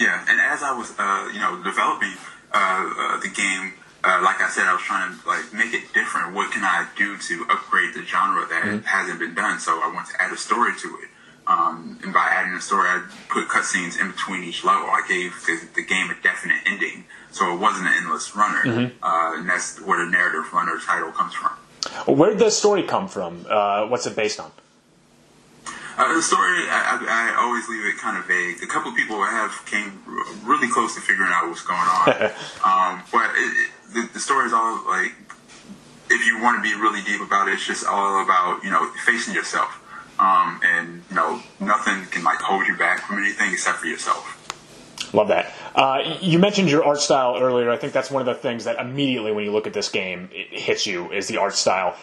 Yeah, 0.00 0.26
and 0.28 0.40
as 0.40 0.64
I 0.64 0.76
was 0.76 0.92
uh, 0.98 1.30
you 1.32 1.38
know 1.38 1.62
developing 1.62 2.12
uh, 2.52 2.92
uh, 2.98 3.20
the 3.20 3.28
game. 3.28 3.74
Uh, 4.06 4.22
like 4.22 4.40
I 4.40 4.48
said, 4.48 4.66
I 4.66 4.72
was 4.72 4.82
trying 4.82 5.18
to 5.18 5.28
like 5.28 5.52
make 5.52 5.74
it 5.74 5.92
different. 5.92 6.32
What 6.32 6.52
can 6.52 6.62
I 6.62 6.86
do 6.96 7.18
to 7.18 7.46
upgrade 7.50 7.92
the 7.94 8.04
genre 8.04 8.46
that 8.46 8.84
hasn't 8.84 9.18
been 9.18 9.34
done? 9.34 9.58
So 9.58 9.72
I 9.82 9.90
want 9.92 10.06
to 10.10 10.22
add 10.22 10.32
a 10.32 10.36
story 10.36 10.72
to 10.78 10.88
it. 11.02 11.08
Um, 11.48 11.98
and 12.02 12.12
by 12.12 12.26
adding 12.30 12.54
a 12.54 12.60
story, 12.60 12.88
I 12.88 13.04
put 13.28 13.48
cutscenes 13.48 14.00
in 14.00 14.10
between 14.12 14.42
each 14.44 14.64
level. 14.64 14.86
I 14.86 15.02
gave 15.08 15.32
the, 15.46 15.60
the 15.74 15.82
game 15.82 16.10
a 16.10 16.16
definite 16.22 16.58
ending, 16.66 17.04
so 17.30 17.52
it 17.54 17.58
wasn't 17.60 17.86
an 17.86 17.94
endless 17.98 18.34
runner. 18.36 18.62
Uh, 19.02 19.38
and 19.38 19.48
that's 19.48 19.80
where 19.80 20.04
the 20.04 20.10
narrative 20.10 20.52
runner 20.52 20.78
title 20.84 21.12
comes 21.12 21.34
from. 21.34 21.52
Where 22.16 22.30
did 22.30 22.40
the 22.40 22.50
story 22.50 22.82
come 22.82 23.06
from? 23.08 23.46
Uh, 23.48 23.86
what's 23.86 24.06
it 24.06 24.16
based 24.16 24.40
on? 24.40 24.50
Uh, 25.96 26.14
the 26.14 26.20
story, 26.20 26.68
I, 26.68 27.00
I, 27.08 27.42
always 27.42 27.66
leave 27.70 27.86
it 27.86 27.96
kind 27.96 28.18
of 28.18 28.26
vague. 28.26 28.62
A 28.62 28.66
couple 28.66 28.90
of 28.90 28.96
people 28.96 29.24
have 29.24 29.64
came 29.64 30.02
really 30.44 30.68
close 30.68 30.94
to 30.94 31.00
figuring 31.00 31.30
out 31.32 31.48
what's 31.48 31.62
going 31.62 31.80
on, 31.80 32.08
um, 32.64 33.02
but 33.10 33.30
it, 33.34 33.70
the, 33.94 34.08
the 34.12 34.20
story 34.20 34.44
is 34.44 34.52
all 34.52 34.84
like, 34.86 35.14
if 36.10 36.26
you 36.26 36.42
want 36.42 36.62
to 36.62 36.62
be 36.62 36.78
really 36.78 37.00
deep 37.02 37.22
about 37.22 37.48
it, 37.48 37.52
it's 37.52 37.66
just 37.66 37.86
all 37.86 38.22
about 38.22 38.62
you 38.62 38.70
know 38.70 38.90
facing 39.06 39.32
yourself, 39.32 39.80
um, 40.20 40.60
and 40.62 41.02
you 41.08 41.16
know 41.16 41.40
nothing 41.60 42.04
can 42.10 42.22
like 42.22 42.40
hold 42.40 42.66
you 42.66 42.76
back 42.76 43.06
from 43.06 43.18
anything 43.18 43.50
except 43.52 43.78
for 43.78 43.86
yourself. 43.86 44.34
Love 45.14 45.28
that. 45.28 45.54
Uh, 45.74 46.18
you 46.20 46.38
mentioned 46.38 46.68
your 46.70 46.84
art 46.84 47.00
style 47.00 47.38
earlier. 47.40 47.70
I 47.70 47.78
think 47.78 47.94
that's 47.94 48.10
one 48.10 48.20
of 48.20 48.26
the 48.26 48.34
things 48.34 48.64
that 48.64 48.78
immediately, 48.78 49.32
when 49.32 49.44
you 49.44 49.52
look 49.52 49.66
at 49.66 49.72
this 49.72 49.88
game, 49.88 50.28
it 50.32 50.58
hits 50.58 50.86
you 50.86 51.10
is 51.10 51.26
the 51.28 51.38
art 51.38 51.54
style. 51.54 51.96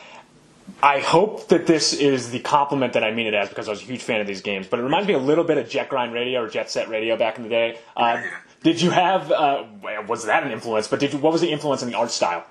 I 0.82 1.00
hope 1.00 1.48
that 1.48 1.66
this 1.66 1.94
is 1.94 2.32
the 2.32 2.40
compliment 2.40 2.94
that 2.94 3.04
I 3.04 3.12
mean 3.12 3.28
it 3.28 3.34
as 3.34 3.50
because 3.50 3.68
I 3.68 3.72
was 3.72 3.82
a 3.82 3.86
huge 3.86 4.02
fan 4.02 4.20
of 4.20 4.28
these 4.28 4.42
games. 4.42 4.68
But 4.68 4.80
it 4.80 4.84
reminds 4.84 5.08
me 5.08 5.14
a 5.14 5.20
little 5.20 5.44
bit 5.44 5.58
of 5.58 5.70
Jet 5.70 5.90
Grind 5.90 6.14
Radio 6.14 6.44
or 6.44 6.50
Jet 6.50 6.70
Set 6.70 6.90
Radio 6.90 7.16
back 7.16 7.38
in 7.38 7.44
the 7.44 7.50
day. 7.50 7.80
Uh, 7.96 8.22
did 8.64 8.82
you 8.82 8.92
have? 8.92 9.32
Uh, 9.32 9.66
was 10.08 10.26
that 10.26 10.44
an 10.44 10.52
influence? 10.52 10.88
But 10.88 11.00
did 11.00 11.14
you, 11.14 11.20
what 11.20 11.32
was 11.32 11.42
the 11.42 11.52
influence 11.52 11.84
in 11.84 11.90
the 11.90 11.96
art 11.96 12.12
style? 12.12 12.46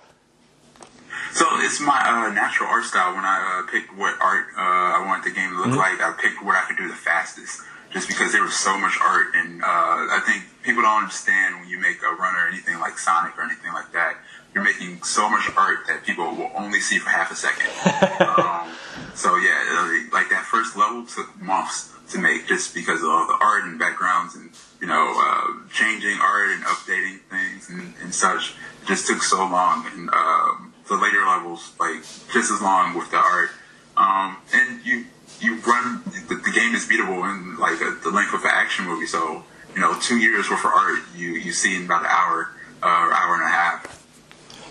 So 1.33 1.47
it's 1.61 1.81
my 1.81 1.97
uh, 1.97 2.33
natural 2.33 2.69
art 2.69 2.85
style. 2.85 3.15
When 3.15 3.25
I 3.25 3.65
uh, 3.65 3.71
picked 3.71 3.97
what 3.97 4.21
art 4.21 4.47
uh, 4.57 5.01
I 5.01 5.05
wanted 5.07 5.33
the 5.33 5.35
game 5.35 5.51
to 5.51 5.57
look 5.57 5.77
like, 5.77 6.01
I 6.01 6.13
picked 6.21 6.45
what 6.45 6.57
I 6.57 6.65
could 6.69 6.77
do 6.77 6.89
the 6.89 6.95
fastest. 6.95 7.63
Just 7.91 8.09
because 8.09 8.33
there 8.33 8.43
was 8.43 8.57
so 8.57 8.79
much 8.79 8.97
art, 9.03 9.35
and 9.35 9.63
uh, 9.63 9.67
I 9.67 10.23
think 10.25 10.45
people 10.63 10.81
don't 10.81 11.05
understand 11.05 11.61
when 11.61 11.69
you 11.69 11.79
make 11.79 12.01
a 12.03 12.15
run 12.15 12.35
or 12.37 12.49
anything 12.49 12.81
like 12.81 12.99
Sonic 12.99 13.37
or 13.37 13.45
anything 13.45 13.73
like 13.73 13.93
that. 13.93 14.17
You're 14.55 14.65
making 14.65 15.03
so 15.03 15.29
much 15.31 15.49
art 15.57 15.87
that 15.89 16.05
people 16.05 16.25
will 16.35 16.51
only 16.55 16.81
see 16.81 16.99
for 16.99 17.09
half 17.09 17.31
a 17.31 17.37
second. 17.37 17.69
um, 18.21 18.69
so 19.15 19.37
yeah, 19.37 20.09
like 20.13 20.29
that 20.31 20.45
first 20.45 20.77
level 20.77 21.07
took 21.07 21.41
months 21.41 21.93
to 22.11 22.19
make, 22.19 22.47
just 22.47 22.75
because 22.75 23.03
of 23.03 23.09
all 23.09 23.27
the 23.27 23.39
art 23.41 23.65
and 23.65 23.79
backgrounds 23.79 24.35
and 24.35 24.51
you 24.81 24.87
know 24.87 25.15
uh, 25.17 25.69
changing 25.73 26.19
art 26.21 26.51
and 26.51 26.63
updating 26.65 27.21
things 27.31 27.71
and, 27.71 27.95
and 28.03 28.15
such. 28.15 28.55
It 28.83 28.89
just 28.89 29.07
took 29.07 29.23
so 29.23 29.39
long, 29.39 29.87
and 29.93 30.11
um, 30.11 30.75
the 30.89 30.97
later 30.97 31.25
levels 31.25 31.73
like 31.81 32.03
just 32.33 32.51
as 32.53 32.61
long 32.61 32.97
with 32.97 33.11
the 33.11 33.19
art. 33.19 33.51
Um, 33.97 34.39
and 34.55 34.85
you 34.85 35.07
you 35.41 35.57
run 35.61 36.03
the, 36.29 36.37
the 36.37 36.51
game 36.51 36.75
is 36.75 36.87
beatable 36.87 37.23
in 37.31 37.59
like 37.59 37.81
a, 37.81 37.99
the 38.03 38.11
length 38.11 38.35
of 38.35 38.43
an 38.43 38.51
action 38.53 38.87
movie. 38.87 39.07
So 39.07 39.45
you 39.75 39.81
know, 39.81 39.99
two 40.01 40.19
years 40.19 40.51
worth 40.51 40.65
of 40.65 40.73
art 40.73 41.01
you 41.15 41.29
you 41.31 41.53
see 41.53 41.77
in 41.77 41.85
about 41.85 42.03
an 42.03 42.11
hour 42.11 42.51
uh, 42.83 42.87
or 42.87 43.13
hour 43.13 43.35
and 43.35 43.45
a 43.45 43.49
half. 43.49 44.02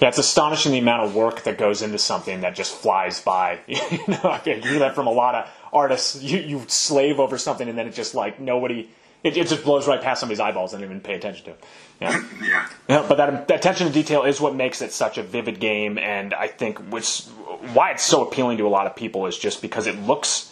Yeah, 0.01 0.07
it's 0.07 0.17
astonishing 0.17 0.71
the 0.71 0.79
amount 0.79 1.03
of 1.03 1.15
work 1.15 1.43
that 1.43 1.59
goes 1.59 1.83
into 1.83 1.99
something 1.99 2.41
that 2.41 2.55
just 2.55 2.73
flies 2.73 3.21
by. 3.21 3.59
you 3.67 3.77
know, 4.07 4.21
I 4.23 4.39
hear 4.39 4.79
that 4.79 4.95
from 4.95 5.05
a 5.05 5.11
lot 5.11 5.35
of 5.35 5.49
artists. 5.71 6.21
You, 6.21 6.39
you 6.39 6.63
slave 6.67 7.19
over 7.19 7.37
something, 7.37 7.69
and 7.69 7.77
then 7.77 7.87
it 7.87 7.93
just 7.93 8.15
like 8.15 8.39
nobody. 8.39 8.89
It, 9.23 9.37
it 9.37 9.47
just 9.47 9.63
blows 9.63 9.87
right 9.87 10.01
past 10.01 10.19
somebody's 10.19 10.39
eyeballs 10.39 10.73
and 10.73 10.83
even 10.83 11.01
pay 11.01 11.13
attention 11.13 11.45
to. 11.45 11.51
it. 11.51 11.63
Yeah. 12.01 12.23
Yeah. 12.41 12.69
Yeah, 12.89 13.05
but 13.07 13.17
that, 13.17 13.47
that 13.47 13.57
attention 13.59 13.85
to 13.85 13.93
detail 13.93 14.23
is 14.23 14.41
what 14.41 14.55
makes 14.55 14.81
it 14.81 14.91
such 14.91 15.19
a 15.19 15.23
vivid 15.23 15.59
game, 15.59 15.99
and 15.99 16.33
I 16.33 16.47
think 16.47 16.79
which 16.89 17.25
why 17.73 17.91
it's 17.91 18.03
so 18.03 18.25
appealing 18.25 18.57
to 18.57 18.65
a 18.67 18.69
lot 18.69 18.87
of 18.87 18.95
people 18.95 19.27
is 19.27 19.37
just 19.37 19.61
because 19.61 19.85
it 19.85 19.95
looks. 20.01 20.51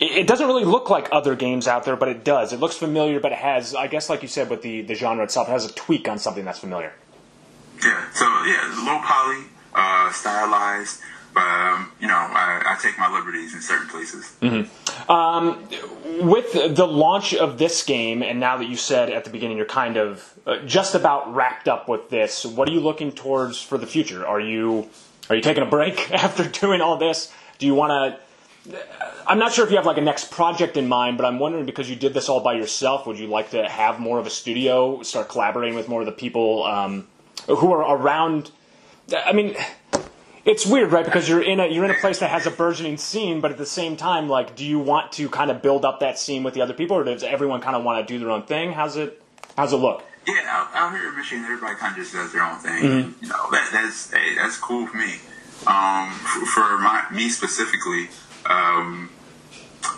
It 0.00 0.10
it 0.10 0.26
doesn't 0.26 0.48
really 0.48 0.64
look 0.64 0.90
like 0.90 1.08
other 1.12 1.36
games 1.36 1.68
out 1.68 1.84
there, 1.84 1.94
but 1.94 2.08
it 2.08 2.24
does. 2.24 2.52
It 2.52 2.58
looks 2.58 2.76
familiar, 2.76 3.20
but 3.20 3.30
it 3.30 3.38
has, 3.38 3.72
I 3.76 3.86
guess, 3.86 4.10
like 4.10 4.22
you 4.22 4.28
said, 4.28 4.50
with 4.50 4.62
the, 4.62 4.82
the 4.82 4.96
genre 4.96 5.22
itself, 5.22 5.46
it 5.48 5.52
has 5.52 5.64
a 5.64 5.72
tweak 5.72 6.08
on 6.08 6.18
something 6.18 6.44
that's 6.44 6.58
familiar. 6.58 6.92
Yeah. 7.84 8.10
So 8.12 8.24
yeah, 8.24 8.84
low 8.86 9.00
poly, 9.02 9.44
uh, 9.74 10.10
stylized, 10.12 11.00
but 11.34 11.42
um, 11.42 11.92
you 12.00 12.06
know, 12.06 12.14
I, 12.14 12.62
I 12.64 12.78
take 12.80 12.98
my 12.98 13.12
liberties 13.12 13.54
in 13.54 13.60
certain 13.60 13.88
places. 13.88 14.32
with 16.22 16.76
the 16.76 16.86
launch 16.86 17.34
of 17.34 17.58
this 17.58 17.82
game, 17.82 18.22
and 18.22 18.40
now 18.40 18.56
that 18.56 18.66
you 18.66 18.76
said 18.76 19.10
at 19.10 19.24
the 19.24 19.30
beginning 19.30 19.56
you're 19.56 19.66
kind 19.66 19.96
of 19.96 20.32
uh, 20.46 20.58
just 20.60 20.94
about 20.94 21.34
wrapped 21.34 21.68
up 21.68 21.88
with 21.88 22.08
this, 22.08 22.44
what 22.44 22.68
are 22.68 22.72
you 22.72 22.80
looking 22.80 23.12
towards 23.12 23.60
for 23.60 23.76
the 23.76 23.86
future? 23.86 24.26
Are 24.26 24.40
you 24.40 24.88
are 25.28 25.36
you 25.36 25.42
taking 25.42 25.62
a 25.62 25.66
break 25.66 26.10
after 26.12 26.48
doing 26.48 26.80
all 26.80 26.96
this? 26.96 27.32
Do 27.58 27.66
you 27.66 27.74
want 27.74 28.18
to? 28.70 28.80
I'm 29.26 29.38
not 29.38 29.52
sure 29.52 29.64
if 29.64 29.70
you 29.70 29.76
have 29.76 29.84
like 29.84 29.98
a 29.98 30.02
next 30.02 30.30
project 30.30 30.76
in 30.78 30.88
mind, 30.88 31.18
but 31.18 31.26
I'm 31.26 31.38
wondering 31.38 31.66
because 31.66 31.90
you 31.90 31.96
did 31.96 32.14
this 32.14 32.30
all 32.30 32.40
by 32.40 32.54
yourself, 32.54 33.06
would 33.06 33.18
you 33.18 33.26
like 33.26 33.50
to 33.50 33.68
have 33.68 34.00
more 34.00 34.18
of 34.18 34.26
a 34.26 34.30
studio, 34.30 35.02
start 35.02 35.28
collaborating 35.28 35.74
with 35.74 35.86
more 35.88 36.00
of 36.00 36.06
the 36.06 36.12
people 36.12 36.64
um, 36.64 37.06
who 37.46 37.72
are 37.72 37.96
around? 37.96 38.50
I 39.14 39.32
mean, 39.32 39.56
it's 40.44 40.66
weird, 40.66 40.92
right? 40.92 41.04
Because 41.04 41.28
you're 41.28 41.42
in 41.42 41.60
a 41.60 41.66
you're 41.66 41.84
in 41.84 41.90
a 41.90 42.00
place 42.00 42.18
that 42.20 42.30
has 42.30 42.46
a 42.46 42.50
burgeoning 42.50 42.96
scene, 42.96 43.40
but 43.40 43.50
at 43.50 43.58
the 43.58 43.66
same 43.66 43.96
time, 43.96 44.28
like, 44.28 44.56
do 44.56 44.64
you 44.64 44.78
want 44.78 45.12
to 45.12 45.28
kind 45.28 45.50
of 45.50 45.62
build 45.62 45.84
up 45.84 46.00
that 46.00 46.18
scene 46.18 46.42
with 46.42 46.54
the 46.54 46.62
other 46.62 46.74
people, 46.74 46.96
or 46.96 47.04
does 47.04 47.22
everyone 47.22 47.60
kind 47.60 47.76
of 47.76 47.84
want 47.84 48.06
to 48.06 48.12
do 48.12 48.18
their 48.18 48.30
own 48.30 48.42
thing? 48.42 48.72
How's 48.72 48.96
it 48.96 49.22
How's 49.56 49.72
it 49.72 49.76
look? 49.76 50.02
Yeah, 50.26 50.40
out, 50.48 50.68
out 50.74 50.98
here 50.98 51.10
in 51.10 51.16
Michigan, 51.16 51.44
everybody 51.44 51.76
kind 51.76 51.92
of 51.92 52.02
just 52.02 52.12
does 52.12 52.32
their 52.32 52.42
own 52.42 52.58
thing. 52.58 53.14
You 53.20 53.28
know, 53.28 53.50
that, 53.52 53.68
that's 53.72 54.10
hey, 54.10 54.34
that's 54.36 54.56
cool 54.58 54.86
for 54.86 54.96
me. 54.96 55.14
Um, 55.66 56.10
for, 56.10 56.46
for 56.46 56.78
my 56.78 57.04
me 57.12 57.28
specifically, 57.28 58.08
um, 58.46 59.10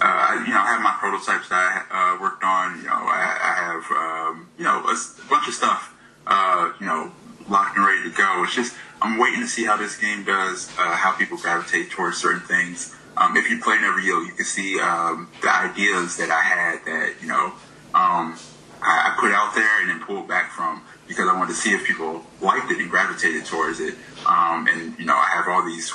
uh, 0.00 0.42
you 0.46 0.52
know, 0.52 0.60
I 0.60 0.74
have 0.74 0.82
my 0.82 0.94
prototypes 0.98 1.48
that 1.48 1.86
I 1.90 2.16
uh, 2.16 2.20
worked 2.20 2.44
on. 2.44 2.78
You 2.78 2.84
know, 2.84 2.92
I, 2.92 3.38
I 3.40 3.54
have 3.64 3.90
um, 3.90 4.48
you 4.58 4.64
know 4.64 4.80
a 4.80 5.28
bunch 5.30 5.48
of 5.48 5.54
stuff. 5.54 5.94
Uh, 6.26 6.72
you 6.80 6.86
know, 6.86 7.12
locked 7.48 7.76
and 7.76 7.86
ready 7.86 8.02
to 8.10 8.16
go. 8.16 8.42
It's 8.44 8.54
just 8.54 8.74
I'm 9.00 9.18
waiting 9.18 9.40
to 9.40 9.48
see 9.48 9.64
how 9.64 9.76
this 9.76 9.96
game 9.96 10.24
does, 10.24 10.68
uh, 10.78 10.96
how 10.96 11.12
people 11.12 11.36
gravitate 11.36 11.90
towards 11.90 12.16
certain 12.16 12.40
things. 12.40 12.94
Um, 13.16 13.36
if 13.36 13.48
you 13.50 13.60
play 13.60 13.80
Never 13.80 14.00
Yield, 14.00 14.26
you 14.26 14.32
can 14.32 14.44
see 14.44 14.78
um, 14.80 15.28
the 15.42 15.50
ideas 15.54 16.16
that 16.18 16.30
I 16.30 16.40
had 16.40 16.84
that 16.84 17.14
you 17.20 17.28
know 17.28 17.52
um, 17.94 18.36
I, 18.82 19.12
I 19.12 19.16
put 19.18 19.32
out 19.32 19.54
there 19.54 19.80
and 19.80 19.90
then 19.90 20.00
pulled 20.00 20.28
back 20.28 20.50
from 20.50 20.82
because 21.08 21.28
I 21.28 21.34
wanted 21.34 21.54
to 21.54 21.58
see 21.58 21.72
if 21.72 21.84
people 21.84 22.24
liked 22.40 22.70
it 22.70 22.78
and 22.78 22.90
gravitated 22.90 23.46
towards 23.46 23.80
it. 23.80 23.94
Um, 24.26 24.66
and 24.68 24.98
you 24.98 25.04
know, 25.04 25.14
I 25.14 25.28
have 25.34 25.48
all 25.48 25.64
these 25.64 25.92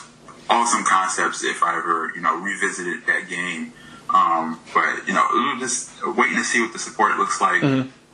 awesome 0.50 0.84
concepts 0.84 1.44
if 1.44 1.62
I 1.64 1.78
ever 1.78 2.12
you 2.16 2.22
know 2.22 2.38
revisited 2.38 3.06
that 3.08 3.30
game. 3.30 3.74
Um, 4.10 4.60
but 4.74 5.08
you 5.08 5.14
know, 5.14 5.26
just 5.60 5.92
waiting 6.06 6.38
to 6.38 6.44
see 6.44 6.62
what 6.62 6.74
the 6.74 6.80
support 6.80 7.18
looks 7.18 7.40
like. 7.40 7.62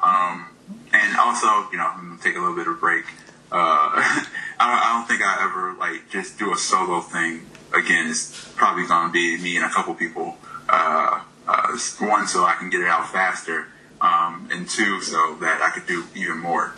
Um, 0.01 0.47
and 0.93 1.17
also, 1.17 1.47
you 1.71 1.77
know, 1.77 1.87
I'm 1.87 2.09
gonna 2.09 2.21
take 2.21 2.35
a 2.35 2.39
little 2.39 2.55
bit 2.55 2.67
of 2.67 2.77
a 2.77 2.79
break. 2.79 3.05
Uh, 3.51 3.55
I, 3.55 4.25
don't, 4.59 4.69
I 4.69 4.93
don't 4.93 5.07
think 5.07 5.21
I 5.23 5.45
ever 5.45 5.73
like 5.73 6.09
just 6.09 6.37
do 6.37 6.53
a 6.53 6.57
solo 6.57 7.01
thing 7.01 7.45
again. 7.73 8.09
It's 8.09 8.49
probably 8.55 8.85
gonna 8.87 9.11
be 9.11 9.37
me 9.37 9.55
and 9.55 9.65
a 9.65 9.69
couple 9.69 9.93
people. 9.93 10.37
Uh, 10.69 11.21
uh, 11.47 11.77
one, 11.99 12.27
so 12.27 12.43
I 12.43 12.55
can 12.55 12.69
get 12.69 12.81
it 12.81 12.87
out 12.87 13.09
faster, 13.09 13.67
um, 14.01 14.49
and 14.51 14.67
two, 14.67 15.01
so 15.01 15.35
that 15.35 15.61
I 15.61 15.69
could 15.69 15.87
do 15.87 16.03
even 16.13 16.39
more. 16.39 16.73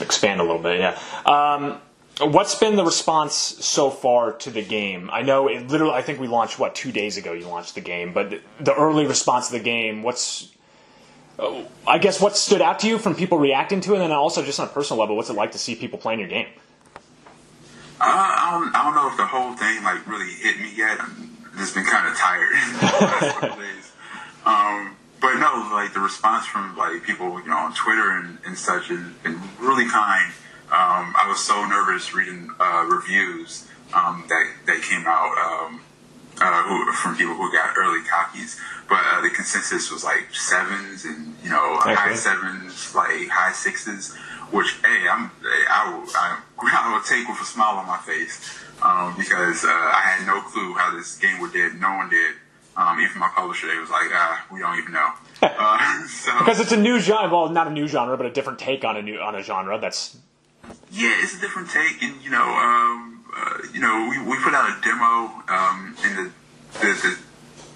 Expand 0.00 0.40
a 0.40 0.42
little 0.42 0.60
bit, 0.60 0.80
yeah. 0.80 0.98
Um, 1.24 1.80
what's 2.20 2.54
been 2.56 2.76
the 2.76 2.84
response 2.84 3.34
so 3.34 3.90
far 3.90 4.32
to 4.32 4.50
the 4.50 4.62
game? 4.62 5.10
I 5.12 5.22
know 5.22 5.48
it 5.48 5.68
literally. 5.68 5.94
I 5.94 6.02
think 6.02 6.20
we 6.20 6.26
launched 6.26 6.58
what 6.58 6.74
two 6.74 6.92
days 6.92 7.16
ago. 7.16 7.32
You 7.32 7.46
launched 7.46 7.74
the 7.74 7.80
game, 7.80 8.12
but 8.12 8.40
the 8.60 8.74
early 8.74 9.06
response 9.06 9.48
to 9.48 9.52
the 9.52 9.64
game. 9.64 10.02
What's 10.02 10.50
I 11.86 11.98
guess 11.98 12.20
what 12.20 12.36
stood 12.36 12.60
out 12.60 12.78
to 12.80 12.86
you 12.86 12.98
from 12.98 13.14
people 13.14 13.38
reacting 13.38 13.80
to 13.82 13.92
it, 13.92 13.94
and 13.96 14.04
then 14.04 14.12
also 14.12 14.42
just 14.44 14.60
on 14.60 14.68
a 14.68 14.70
personal 14.70 15.00
level, 15.00 15.16
what's 15.16 15.30
it 15.30 15.34
like 15.34 15.52
to 15.52 15.58
see 15.58 15.74
people 15.74 15.98
playing 15.98 16.20
your 16.20 16.28
game? 16.28 16.46
Uh, 18.00 18.04
I 18.04 18.50
don't, 18.52 18.74
I 18.74 18.84
don't 18.84 18.94
know 18.94 19.08
if 19.08 19.16
the 19.16 19.26
whole 19.26 19.54
thing 19.56 19.84
like 19.84 20.06
really 20.06 20.32
hit 20.32 20.58
me 20.58 20.72
yet. 20.74 20.98
I'm 21.00 21.36
just 21.58 21.74
been 21.74 21.84
kind 21.84 22.08
of 22.08 22.16
tired 22.16 22.52
the 22.52 22.86
last 23.06 23.36
couple 23.36 23.56
days. 23.62 23.92
Um, 24.46 24.96
but 25.20 25.34
no, 25.34 25.68
like 25.72 25.92
the 25.92 26.00
response 26.00 26.46
from 26.46 26.76
like 26.76 27.02
people, 27.02 27.40
you 27.40 27.48
know, 27.48 27.58
on 27.58 27.74
Twitter 27.74 28.10
and, 28.10 28.38
and 28.46 28.56
such 28.56 28.88
has 28.88 29.00
been 29.22 29.40
really 29.58 29.86
kind. 29.88 30.32
Um, 30.72 31.14
I 31.18 31.26
was 31.28 31.40
so 31.40 31.66
nervous 31.66 32.14
reading 32.14 32.50
uh, 32.58 32.86
reviews 32.88 33.68
um, 33.92 34.24
that 34.28 34.46
that 34.66 34.82
came 34.82 35.04
out 35.06 35.36
um, 35.36 35.80
uh, 36.40 36.62
who, 36.64 36.92
from 36.92 37.16
people 37.16 37.34
who 37.34 37.52
got 37.52 37.76
early 37.76 38.02
copies, 38.04 38.58
but 38.88 39.00
uh, 39.04 39.20
the 39.20 39.30
consensus 39.30 39.90
was 39.90 40.04
like 40.04 40.34
sevens 40.34 41.04
and 41.04 41.34
you 41.42 41.50
know 41.50 41.76
high 41.80 42.14
sevens, 42.14 42.94
like 42.94 43.28
high 43.28 43.52
sixes. 43.52 44.14
Which 44.50 44.78
hey, 44.82 45.06
I'm 45.08 45.30
I 45.70 45.94
will, 45.94 46.08
I, 46.14 46.40
I 46.58 46.92
will 46.92 47.02
take 47.02 47.28
with 47.28 47.40
a 47.40 47.44
smile 47.44 47.78
on 47.78 47.86
my 47.86 47.98
face 47.98 48.58
um, 48.82 49.14
because 49.16 49.64
uh, 49.64 49.68
I 49.68 50.16
had 50.16 50.26
no 50.26 50.40
clue 50.40 50.74
how 50.74 50.96
this 50.96 51.16
game 51.18 51.40
would 51.40 51.52
did. 51.52 51.80
No 51.80 51.90
one 51.96 52.08
did. 52.08 52.34
Um, 52.76 53.00
even 53.00 53.18
my 53.18 53.28
publisher, 53.28 53.66
they 53.66 53.78
was 53.78 53.90
like, 53.90 54.08
ah, 54.12 54.46
we 54.50 54.60
don't 54.60 54.78
even 54.78 54.92
know. 54.92 55.10
Uh, 55.42 56.06
so, 56.06 56.38
because 56.38 56.60
it's 56.60 56.72
a 56.72 56.76
new 56.76 57.00
genre. 57.00 57.30
Well, 57.30 57.48
not 57.48 57.66
a 57.66 57.70
new 57.70 57.88
genre, 57.88 58.14
but 58.14 58.26
a 58.26 58.30
different 58.30 58.58
take 58.58 58.84
on 58.84 58.98
a 58.98 59.00
new 59.00 59.18
on 59.18 59.34
a 59.34 59.42
genre. 59.42 59.78
That's 59.78 60.18
yeah, 60.92 61.16
it's 61.22 61.34
a 61.34 61.40
different 61.40 61.70
take, 61.70 62.02
and 62.02 62.22
you 62.22 62.28
know, 62.28 62.44
um, 62.44 63.09
uh, 63.40 63.58
you 63.72 63.80
know, 63.80 64.08
we, 64.10 64.18
we 64.22 64.36
put 64.42 64.54
out 64.54 64.68
a 64.68 64.80
demo, 64.82 65.32
um, 65.48 65.96
and 66.04 66.18
the, 66.18 66.32
the 66.80 66.88
the 67.02 67.18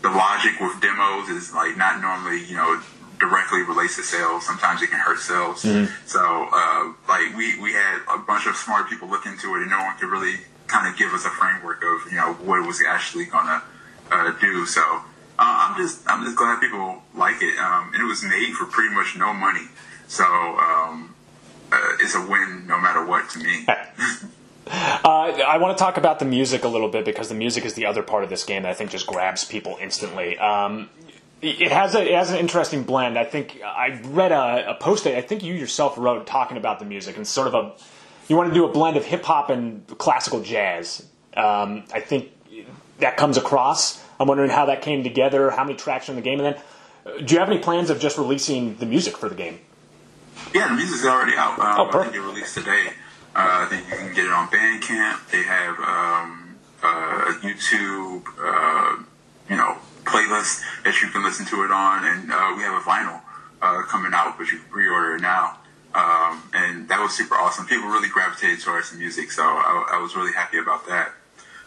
the 0.03 0.09
logic 0.11 0.61
with 0.61 0.81
demos 0.81 1.29
is 1.29 1.53
like 1.55 1.77
not 1.77 2.01
normally, 2.01 2.45
you 2.45 2.57
know, 2.57 2.81
directly 3.19 3.63
relates 3.63 3.97
to 3.97 4.03
sales. 4.03 4.45
Sometimes 4.45 4.83
it 4.83 4.91
can 4.91 5.01
hurt 5.01 5.19
sales. 5.19 5.63
Mm-hmm. 5.63 5.93
So, 6.07 6.21
uh, 6.53 6.93
like 7.09 7.35
we 7.37 7.59
we 7.61 7.73
had 7.73 8.03
a 8.13 8.19
bunch 8.19 8.47
of 8.47 8.57
smart 8.57 8.89
people 8.91 9.09
look 9.09 9.27
into 9.27 9.55
it, 9.55 9.63
and 9.63 9.71
no 9.71 9.79
one 9.79 9.97
could 9.97 10.11
really 10.11 10.41
kind 10.67 10.89
of 10.89 10.99
give 10.99 11.13
us 11.13 11.25
a 11.25 11.31
framework 11.31 11.83
of 11.83 12.11
you 12.11 12.19
know 12.19 12.35
what 12.45 12.63
it 12.63 12.67
was 12.67 12.83
actually 12.87 13.27
gonna 13.27 13.63
uh, 14.11 14.33
do. 14.41 14.67
So. 14.67 14.83
Uh, 15.37 15.67
I'm 15.67 15.77
just 15.77 16.01
I'm 16.07 16.23
just 16.23 16.37
glad 16.37 16.61
people 16.61 17.03
like 17.13 17.43
it. 17.43 17.59
Um, 17.59 17.91
and 17.93 18.01
it 18.01 18.07
was 18.07 18.23
made 18.23 18.53
for 18.55 18.67
pretty 18.67 18.95
much 18.95 19.17
no 19.19 19.33
money, 19.35 19.67
so 20.07 20.23
um, 20.23 21.13
uh, 21.73 21.97
it's 21.99 22.15
a 22.15 22.25
win 22.25 22.69
no 22.69 22.79
matter 22.79 23.05
what 23.05 23.29
to 23.31 23.41
me. 23.41 23.67
Uh, 24.67 25.43
I 25.47 25.59
want 25.59 25.77
to 25.77 25.83
talk 25.83 25.97
about 25.99 26.19
the 26.19 26.25
music 26.25 26.65
a 26.65 26.69
little 26.69 26.89
bit 26.89 27.05
because 27.05 27.29
the 27.29 27.35
music 27.35 27.65
is 27.65 27.75
the 27.75 27.87
other 27.87 28.03
part 28.03 28.25
of 28.25 28.31
this 28.31 28.45
game 28.45 28.63
that 28.63 28.71
I 28.71 28.75
think 28.75 28.91
just 28.91 29.07
grabs 29.07 29.45
people 29.45 29.77
instantly. 29.81 30.39
Um, 30.39 30.89
it 31.43 31.71
has 31.71 31.95
a 31.95 32.03
it 32.03 32.15
has 32.15 32.31
an 32.31 32.39
interesting 32.39 32.85
blend. 32.85 33.19
I 33.19 33.25
think 33.25 33.61
I 33.63 34.01
read 34.05 34.33
a, 34.33 34.71
a 34.71 34.75
post 34.75 35.05
that 35.05 35.15
I 35.17 35.21
think 35.21 35.43
you 35.43 35.53
yourself 35.53 35.99
wrote 35.99 36.27
talking 36.27 36.57
about 36.57 36.79
the 36.79 36.87
music 36.87 37.17
and 37.19 37.27
sort 37.27 37.47
of 37.49 37.55
a 37.55 37.73
you 38.29 38.37
want 38.37 38.49
to 38.49 38.55
do 38.55 38.65
a 38.65 38.73
blend 38.73 38.97
of 38.97 39.05
hip 39.05 39.23
hop 39.25 39.51
and 39.51 39.87
classical 39.99 40.41
jazz. 40.41 41.05
Um, 41.37 41.85
I 41.93 42.01
think 42.01 42.31
that 43.01 43.19
comes 43.19 43.37
across. 43.37 44.03
I'm 44.19 44.27
wondering 44.29 44.49
how 44.51 44.67
that 44.67 44.81
came 44.81 45.03
together, 45.03 45.51
how 45.51 45.65
many 45.65 45.77
tracks 45.77 46.09
are 46.09 46.13
in 46.13 46.17
the 46.17 46.23
game, 46.23 46.41
and 46.41 46.55
then 46.55 47.27
do 47.27 47.35
you 47.35 47.41
have 47.41 47.51
any 47.51 47.59
plans 47.59 47.91
of 47.91 48.01
just 48.01 48.17
releasing 48.17 48.77
the 48.77 48.87
music 48.87 49.19
for 49.19 49.29
the 49.29 49.35
game? 49.35 49.59
Yeah, 50.55 50.69
the 50.69 50.75
music's 50.75 51.05
already 51.05 51.37
out. 51.37 51.59
Um, 51.59 51.67
Oh, 51.79 51.89
I 51.89 51.91
perfect. 51.93 52.15
think 52.15 52.25
it 52.25 52.27
released 52.27 52.55
today. 52.55 52.87
Uh, 53.37 53.67
I 53.67 53.67
think 53.67 53.91
you 53.91 53.97
can 53.97 54.15
get 54.15 54.27
it 54.27 54.33
on 54.33 54.47
Bandcamp. 54.49 55.29
They 55.31 55.43
have 55.43 55.75
um, 55.81 56.57
uh, 56.83 57.33
a 57.33 57.39
YouTube, 57.43 58.23
uh, 58.39 59.03
you 59.51 59.57
know, 59.57 59.77
playlist 60.05 60.63
that 60.85 61.03
you 61.03 61.09
can 61.09 61.25
listen 61.25 61.45
to 61.47 61.65
it 61.65 61.73
on, 61.73 62.05
and 62.05 62.31
uh, 62.31 62.55
we 62.57 62.63
have 62.63 62.81
a 62.81 62.85
vinyl 62.85 63.21
uh, 63.61 63.83
coming 63.83 64.13
out, 64.15 64.39
but 64.39 64.53
you 64.53 64.59
can 64.59 64.69
pre-order 64.71 65.17
it 65.17 65.23
now. 65.23 65.59
Um, 65.95 66.43
and 66.53 66.89
that 66.89 67.01
was 67.01 67.13
super 67.13 67.35
awesome. 67.35 67.67
People 67.67 67.89
really 67.89 68.09
gravitated 68.09 68.61
towards 68.61 68.93
the 68.93 68.99
music, 68.99 69.33
so 69.33 69.43
I, 69.43 69.95
I 69.95 70.03
was 70.03 70.15
really 70.15 70.33
happy 70.33 70.59
about 70.59 70.87
that. 70.87 71.13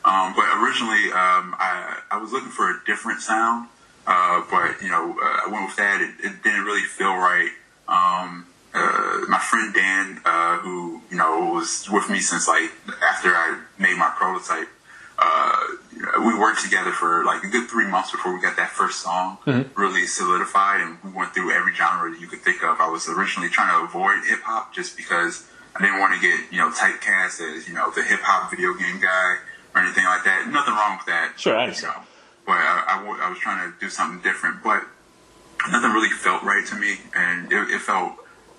Um, 0.05 0.33
but 0.35 0.45
originally, 0.63 1.11
um, 1.11 1.55
I, 1.59 1.99
I 2.11 2.17
was 2.17 2.31
looking 2.31 2.49
for 2.49 2.69
a 2.69 2.79
different 2.85 3.19
sound, 3.19 3.67
uh, 4.05 4.43
but 4.49 4.81
you 4.81 4.89
know, 4.89 5.17
uh, 5.19 5.47
I 5.47 5.49
went 5.51 5.67
with 5.67 5.75
that. 5.75 5.99
It, 5.99 6.25
it 6.25 6.43
didn't 6.43 6.63
really 6.63 6.83
feel 6.83 7.15
right. 7.15 7.51
Um, 7.87 8.45
uh, 8.77 9.25
my 9.27 9.39
friend 9.39 9.73
Dan, 9.73 10.21
uh, 10.25 10.57
who 10.59 11.01
you 11.09 11.17
know 11.17 11.51
was 11.53 11.87
with 11.91 12.09
me 12.09 12.19
since 12.19 12.47
like 12.47 12.69
after 13.03 13.29
I 13.35 13.59
made 13.79 13.97
my 13.97 14.11
prototype, 14.15 14.69
uh, 15.17 15.59
we 16.25 16.37
worked 16.37 16.61
together 16.63 16.91
for 16.91 17.25
like 17.25 17.43
a 17.43 17.47
good 17.47 17.67
three 17.69 17.87
months 17.87 18.11
before 18.11 18.33
we 18.33 18.41
got 18.41 18.55
that 18.57 18.69
first 18.71 19.01
song 19.01 19.37
really 19.75 20.05
solidified, 20.05 20.81
and 20.81 20.97
we 21.03 21.11
went 21.11 21.33
through 21.33 21.51
every 21.51 21.73
genre 21.73 22.11
that 22.11 22.19
you 22.21 22.27
could 22.27 22.41
think 22.41 22.63
of. 22.63 22.79
I 22.79 22.89
was 22.89 23.09
originally 23.09 23.49
trying 23.49 23.71
to 23.79 23.85
avoid 23.85 24.23
hip 24.27 24.41
hop 24.43 24.73
just 24.73 24.95
because 24.95 25.47
I 25.75 25.81
didn't 25.81 25.99
want 25.99 26.13
to 26.15 26.19
get 26.21 26.39
you 26.51 26.59
know 26.59 26.69
typecast 26.71 27.41
as 27.41 27.67
you 27.67 27.73
know 27.73 27.91
the 27.91 28.03
hip 28.03 28.21
hop 28.21 28.51
video 28.51 28.73
game 28.75 28.99
guy 29.01 29.37
or 29.73 29.81
anything 29.81 30.05
like 30.05 30.23
that. 30.23 30.47
Nothing 30.51 30.75
wrong 30.75 30.97
with 30.97 31.07
that. 31.07 31.33
Sure, 31.37 31.55
I 31.55 31.57
you 31.57 31.63
understand. 31.65 31.93
know. 31.97 32.03
But 32.45 32.57
I, 32.63 32.83
I 32.87 32.95
w- 33.03 33.21
I 33.21 33.29
was 33.29 33.39
trying 33.39 33.59
to 33.71 33.77
do 33.79 33.89
something 33.89 34.21
different, 34.21 34.63
but 34.63 34.83
nothing 35.69 35.91
really 35.91 36.09
felt 36.09 36.43
right 36.43 36.65
to 36.67 36.75
me, 36.75 36.95
and 37.13 37.51
it, 37.51 37.69
it 37.75 37.81
felt, 37.81 38.13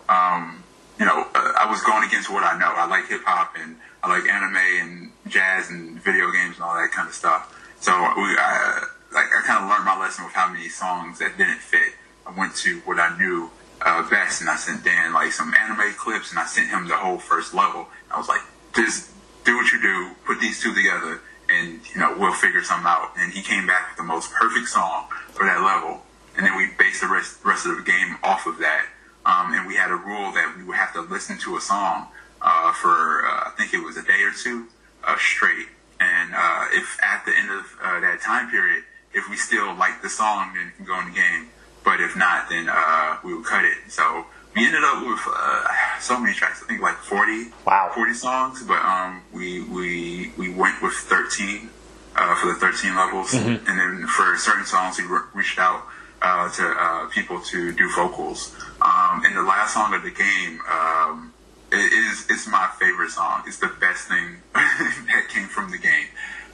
um, 0.09 0.65
you 0.99 1.07
know, 1.07 1.27
uh, 1.35 1.53
I 1.59 1.71
was 1.71 1.83
going 1.83 2.07
against 2.07 2.31
what 2.31 2.43
I 2.43 2.59
know. 2.59 2.73
I 2.75 2.87
like 2.87 3.09
hip 3.09 3.23
hop 3.25 3.55
and 3.59 3.77
I 4.03 4.09
like 4.09 4.29
anime 4.29 4.57
and 4.57 5.13
jazz 5.29 5.71
and 5.71 6.01
video 6.03 6.31
games 6.31 6.57
and 6.57 6.65
all 6.65 6.75
that 6.75 6.91
kind 6.91 7.09
of 7.09 7.15
stuff. 7.15 7.55
So 7.81 7.93
we, 7.93 8.35
I, 8.39 8.85
like, 9.13 9.27
I 9.27 9.43
kind 9.47 9.63
of 9.63 9.71
learned 9.71 9.85
my 9.85 9.99
lesson 9.99 10.25
with 10.25 10.35
how 10.35 10.53
many 10.53 10.69
songs 10.69 11.19
that 11.21 11.39
didn't 11.39 11.61
fit. 11.61 11.95
I 12.27 12.37
went 12.37 12.57
to 12.57 12.81
what 12.81 12.99
I 12.99 13.17
knew 13.17 13.51
uh, 13.81 14.09
best, 14.11 14.41
and 14.41 14.51
I 14.51 14.57
sent 14.57 14.85
Dan 14.85 15.13
like 15.15 15.33
some 15.33 15.55
anime 15.55 15.95
clips, 15.95 16.31
and 16.31 16.39
I 16.39 16.47
sent 16.47 16.69
him 16.69 16.89
the 16.89 16.97
whole 16.97 17.19
first 17.19 17.55
level. 17.55 17.89
I 18.11 18.19
was 18.19 18.29
like, 18.29 18.41
just 18.75 19.11
do 19.45 19.57
what 19.57 19.73
you 19.73 19.81
do, 19.81 20.11
put 20.27 20.41
these 20.41 20.61
two 20.61 20.75
together, 20.75 21.21
and 21.49 21.81
you 21.95 22.01
know 22.01 22.15
we'll 22.19 22.35
figure 22.35 22.63
something 22.63 22.87
out. 22.87 23.13
And 23.17 23.33
he 23.33 23.43
came 23.43 23.67
back 23.67 23.91
with 23.91 23.99
the 23.99 24.05
most 24.05 24.33
perfect 24.33 24.69
song 24.69 25.07
for 25.31 25.47
that 25.47 25.63
level, 25.63 26.03
and 26.37 26.45
then 26.45 26.57
we 26.57 26.69
based 26.79 27.01
the 27.01 27.09
rest 27.09 27.39
rest 27.45 27.67
of 27.67 27.77
the 27.77 27.83
game 27.83 28.17
off 28.23 28.47
of 28.47 28.59
that. 28.59 28.87
Um, 29.29 29.53
and 29.53 29.67
we 29.69 29.75
had 29.75 29.91
a 29.91 29.95
rule 29.97 30.33
that 30.33 30.55
we 30.57 30.65
would 30.65 30.77
have 30.77 30.93
to 30.95 31.03
listen 31.03 31.37
to 31.45 31.57
a 31.57 31.61
song 31.61 32.09
uh, 32.41 32.73
for 32.73 33.27
uh, 33.29 33.49
I 33.49 33.53
think 33.59 33.75
it 33.75 33.85
was 33.85 33.97
a 33.99 34.03
day 34.03 34.23
or 34.23 34.33
two 34.33 34.67
uh, 35.05 35.17
straight. 35.19 35.69
And 36.01 36.33
uh, 36.35 36.65
if 36.73 36.99
at 37.03 37.25
the 37.27 37.33
end 37.37 37.51
of 37.51 37.65
uh, 37.83 38.01
that 38.01 38.21
time 38.23 38.51
period, 38.51 38.85
if 39.13 39.29
we 39.29 39.37
still 39.37 39.75
liked 39.75 40.01
the 40.03 40.09
song, 40.09 40.53
then 40.55 40.69
it 40.69 40.77
can 40.77 40.87
go 40.87 40.99
in 41.01 41.07
the 41.13 41.15
game. 41.15 41.49
But 41.85 42.01
if 42.01 42.17
not, 42.17 42.49
then 42.49 42.69
uh, 42.71 43.19
we 43.25 43.35
would 43.35 43.45
cut 43.45 43.65
it. 43.65 43.77
So 43.89 44.25
we 44.57 44.65
ended 44.65 44.83
up 44.85 45.05
with 45.05 45.21
uh, 45.27 45.67
so 46.01 46.19
many 46.19 46.35
tracks. 46.35 46.63
I 46.63 46.67
think 46.69 46.81
like 46.81 46.97
40, 46.97 47.51
Wow. 47.67 47.91
40 47.95 48.15
songs. 48.15 48.63
But 48.63 48.81
um, 48.83 49.23
we 49.33 49.63
we 49.65 50.33
we 50.39 50.49
went 50.55 50.81
with 50.83 50.95
13 50.95 51.69
uh, 52.17 52.35
for 52.37 52.47
the 52.49 52.55
13 52.55 52.97
levels, 52.97 53.35
and 53.35 53.61
then 53.67 54.07
for 54.07 54.37
certain 54.39 54.65
songs, 54.65 54.99
we 54.99 55.05
re- 55.05 55.29
reached 55.35 55.59
out 55.59 55.83
uh, 56.23 56.49
to 56.51 56.65
uh, 56.67 57.09
people 57.09 57.41
to 57.53 57.73
do 57.73 57.91
vocals. 57.95 58.55
Um, 58.83 58.98
and 59.25 59.37
the 59.37 59.43
last 59.43 59.75
song 59.75 59.95
of 59.95 60.03
the 60.03 60.11
game. 60.11 60.61
Um, 60.71 61.33
it 61.71 61.93
is 61.93 62.27
it's 62.31 62.47
my 62.49 62.69
favorite 62.79 63.11
song. 63.11 63.43
It's 63.47 63.59
the 63.59 63.73
best 63.81 64.09
thing 64.09 64.37
that 64.55 65.29
came 65.29 65.49
from 65.49 65.71
the 65.71 65.79
game. 65.79 66.07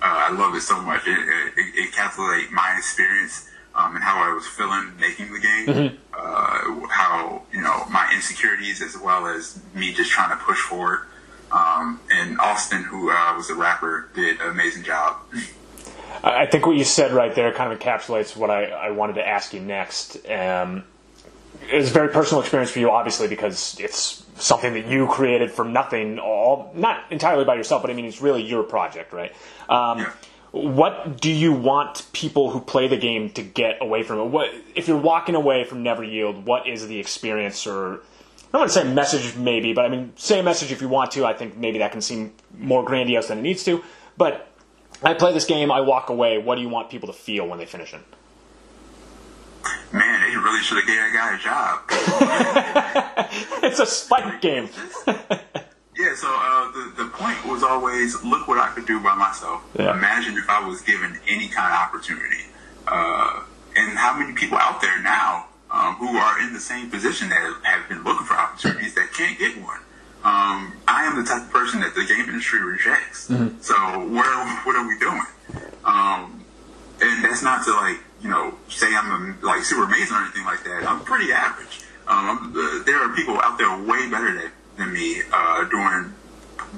Uh, 0.03 0.29
I 0.29 0.33
love 0.33 0.55
it 0.55 0.63
so 0.63 0.81
much. 0.81 1.07
It, 1.07 1.19
it, 1.19 1.53
it 1.57 1.93
encapsulates 1.93 2.51
my 2.51 2.75
experience 2.77 3.49
um, 3.75 3.95
and 3.95 4.05
how 4.05 4.19
I 4.19 4.35
was 4.35 4.47
feeling 4.47 4.93
making 4.99 5.33
the 5.33 5.41
game. 5.41 5.99
Uh, 6.13 6.87
how 6.89 7.43
you 7.53 7.61
know 7.61 7.85
my 7.91 8.11
insecurities 8.15 8.83
as 8.83 8.97
well 8.97 9.27
as 9.27 9.61
me 9.75 9.93
just 9.93 10.11
trying 10.11 10.31
to 10.31 10.45
push 10.45 10.59
forward. 10.59 11.01
Um, 11.53 12.01
and 12.11 12.39
Austin, 12.41 12.83
who 12.83 13.11
uh, 13.11 13.35
was 13.37 13.51
a 13.51 13.55
rapper, 13.55 14.09
did 14.15 14.41
an 14.41 14.51
amazing 14.51 14.83
job. 14.83 15.17
I 16.23 16.43
I 16.43 16.47
think 16.47 16.67
what 16.67 16.77
you 16.77 16.85
said 16.85 17.13
right 17.13 17.35
there 17.35 17.53
kind 17.53 17.73
of 17.73 17.79
encapsulates 17.79 18.37
what 18.37 18.51
I, 18.51 18.65
I 18.65 18.91
wanted 18.91 19.15
to 19.15 19.27
ask 19.27 19.53
you 19.53 19.61
next. 19.61 20.29
Um, 20.29 20.85
a 21.73 21.83
very 21.83 22.09
personal 22.09 22.41
experience 22.41 22.71
for 22.71 22.79
you, 22.79 22.91
obviously, 22.91 23.29
because 23.29 23.79
it's 23.81 24.25
something 24.37 24.75
that 24.75 24.87
you 24.87 25.07
created 25.07 25.51
from 25.51 25.73
nothing, 25.73 26.19
all 26.19 26.73
not 26.75 27.05
entirely 27.11 27.45
by 27.45 27.55
yourself, 27.55 27.83
but 27.83 27.91
I 27.91 27.95
mean, 27.95 28.05
it's 28.05 28.21
really 28.21 28.43
your 28.43 28.63
project, 28.63 29.13
right? 29.13 29.33
Um, 29.69 29.99
Yeah. 29.99 30.13
What 30.55 31.21
do 31.21 31.33
you 31.33 31.53
want 31.53 32.07
people 32.13 32.53
who 32.53 32.61
play 32.61 32.87
the 32.87 32.97
game 32.97 33.29
to 33.31 33.43
get 33.43 33.79
away 33.81 34.05
from 34.05 34.21
it? 34.21 34.25
What 34.27 34.51
if 34.77 34.87
you're 34.87 34.97
walking 34.97 35.35
away 35.35 35.65
from 35.65 35.83
Never 35.83 36.05
Yield? 36.05 36.47
What 36.47 36.69
is 36.69 36.87
the 36.87 37.01
experience, 37.01 37.67
or 37.67 37.95
I 37.95 37.99
don't 38.53 38.61
want 38.61 38.71
to 38.71 38.81
say 38.81 38.85
message, 38.85 39.37
maybe, 39.37 39.73
but 39.73 39.85
I 39.85 39.89
mean, 39.89 40.13
say 40.15 40.39
a 40.39 40.45
message 40.45 40.71
if 40.71 40.81
you 40.81 40.89
want 40.89 41.11
to. 41.13 41.27
I 41.27 41.33
think 41.33 41.57
maybe 41.57 41.79
that 41.79 41.91
can 41.91 42.01
seem 42.01 42.35
more 42.57 42.85
grandiose 42.85 43.27
than 43.27 43.39
it 43.39 43.43
needs 43.43 43.65
to. 43.65 43.83
But 44.17 44.47
I 45.03 45.15
play 45.15 45.33
this 45.33 45.45
game, 45.45 45.73
I 45.73 45.81
walk 45.81 46.09
away. 46.09 46.39
What 46.39 46.55
do 46.55 46.61
you 46.61 46.69
want 46.69 46.89
people 46.89 47.09
to 47.09 47.13
feel 47.13 47.49
when 47.49 47.59
they 47.59 47.67
finish 47.67 47.93
it? 47.93 48.01
Really 50.45 50.63
should 50.63 50.77
have 50.77 50.87
gave 50.87 50.97
that 50.97 51.13
guy 51.15 51.35
a 51.35 51.39
job. 51.41 53.31
It's 53.65 53.81
a 53.81 53.87
spike 53.87 54.43
game. 54.43 54.69
yeah, 55.07 56.15
so 56.15 56.29
uh, 56.29 56.71
the, 56.71 56.93
the 57.05 57.09
point 57.09 57.45
was 57.47 57.63
always 57.63 58.23
look 58.23 58.47
what 58.47 58.59
I 58.59 58.69
could 58.75 58.87
do 58.87 59.01
by 59.01 59.15
myself. 59.15 59.65
Yeah. 59.77 59.97
Imagine 59.97 60.37
if 60.37 60.49
I 60.49 60.65
was 60.67 60.83
given 60.83 61.19
any 61.27 61.49
kind 61.49 61.73
of 61.73 61.79
opportunity. 61.79 62.45
Uh, 62.87 63.43
and 63.75 63.97
how 63.99 64.17
many 64.17 64.35
people 64.35 64.59
out 64.59 64.83
there 64.83 65.01
now 65.03 65.47
um, 65.71 65.95
who 65.95 66.17
are 66.17 66.41
in 66.43 66.53
the 66.53 66.61
same 66.61 66.91
position 66.91 67.31
that 67.31 67.57
have 67.63 67.89
been 67.89 68.05
looking 68.05 68.27
for 68.27 68.35
opportunities 68.35 68.95
that 68.95 69.13
can't 69.15 69.39
get 69.39 69.57
one? 69.63 69.79
Um, 70.23 70.75
I 70.87 71.05
am 71.05 71.17
the 71.17 71.25
type 71.29 71.43
of 71.43 71.51
person 71.51 71.81
that 71.81 71.95
the 71.95 72.05
game 72.05 72.29
industry 72.29 72.63
rejects. 72.63 73.27
So 73.61 73.75
what, 73.75 74.67
what 74.67 74.77
are 74.77 74.87
we 74.87 74.99
doing? 74.99 75.27
Um, 75.85 76.45
and 77.01 77.25
that's 77.25 77.43
not 77.43 77.65
to 77.65 77.73
like 77.73 77.99
you 78.25 78.31
know 78.31 78.55
say 78.69 78.89
I'm 78.91 79.39
like 79.43 79.63
super 79.63 79.85
amazing 79.85 80.17
or 80.17 80.23
anything 80.23 80.45
like 80.45 80.65
that. 80.65 80.85
I'm 80.89 81.05
pretty 81.05 81.31
average. 81.31 81.83
Um, 82.09 82.55
uh, 82.57 82.83
there 82.85 82.99
are 82.99 83.15
people 83.15 83.39
out 83.41 83.59
there 83.59 83.71
way 83.85 84.09
better 84.11 84.33
than, 84.33 84.51
than 84.77 84.93
me 84.93 85.23
uh, 85.33 85.65
doing 85.69 86.13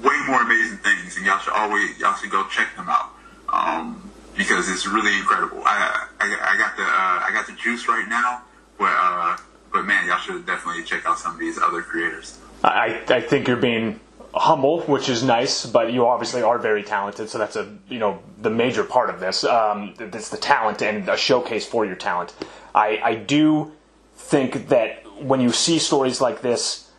way 0.02 0.16
more 0.26 0.42
amazing 0.42 0.78
things, 0.78 1.16
and 1.16 1.24
y'all 1.24 1.38
should 1.38 1.54
always 1.54 1.98
y'all 1.98 2.16
should 2.16 2.30
go 2.30 2.44
check 2.48 2.74
them 2.76 2.88
out 2.88 3.10
um, 3.48 4.10
because 4.36 4.68
it's 4.68 4.86
really 4.86 5.16
incredible. 5.16 5.62
I 5.64 6.08
I, 6.20 6.26
I 6.26 6.58
got 6.58 6.76
the 6.76 6.82
uh, 6.82 7.26
I 7.26 7.30
got 7.32 7.46
the 7.46 7.52
juice 7.52 7.86
right 7.86 8.06
now, 8.08 8.42
but 8.76 8.92
uh, 8.92 9.36
but 9.72 9.84
man, 9.84 10.06
y'all 10.08 10.18
should 10.18 10.44
definitely 10.46 10.82
check 10.82 11.06
out 11.06 11.18
some 11.18 11.34
of 11.34 11.38
these 11.38 11.58
other 11.58 11.80
creators. 11.80 12.38
I, 12.64 13.04
I 13.08 13.20
think 13.20 13.46
you're 13.46 13.56
being 13.56 14.00
humble, 14.38 14.82
which 14.82 15.08
is 15.08 15.22
nice, 15.22 15.64
but 15.66 15.92
you 15.92 16.06
obviously 16.06 16.42
are 16.42 16.58
very 16.58 16.82
talented. 16.82 17.28
So 17.28 17.38
that's 17.38 17.56
a 17.56 17.76
you 17.88 17.98
know 17.98 18.22
the 18.38 18.50
major 18.50 18.84
part 18.84 19.10
of 19.10 19.20
this. 19.20 19.44
Um, 19.44 19.94
it's 19.98 20.28
the 20.28 20.36
talent 20.36 20.82
and 20.82 21.08
a 21.08 21.16
showcase 21.16 21.66
for 21.66 21.84
your 21.84 21.96
talent. 21.96 22.34
I, 22.74 23.00
I 23.02 23.14
do 23.14 23.72
think 24.14 24.68
that 24.68 25.02
when 25.22 25.40
you 25.40 25.50
see 25.50 25.78
stories 25.78 26.20
like 26.20 26.42
this 26.42 26.90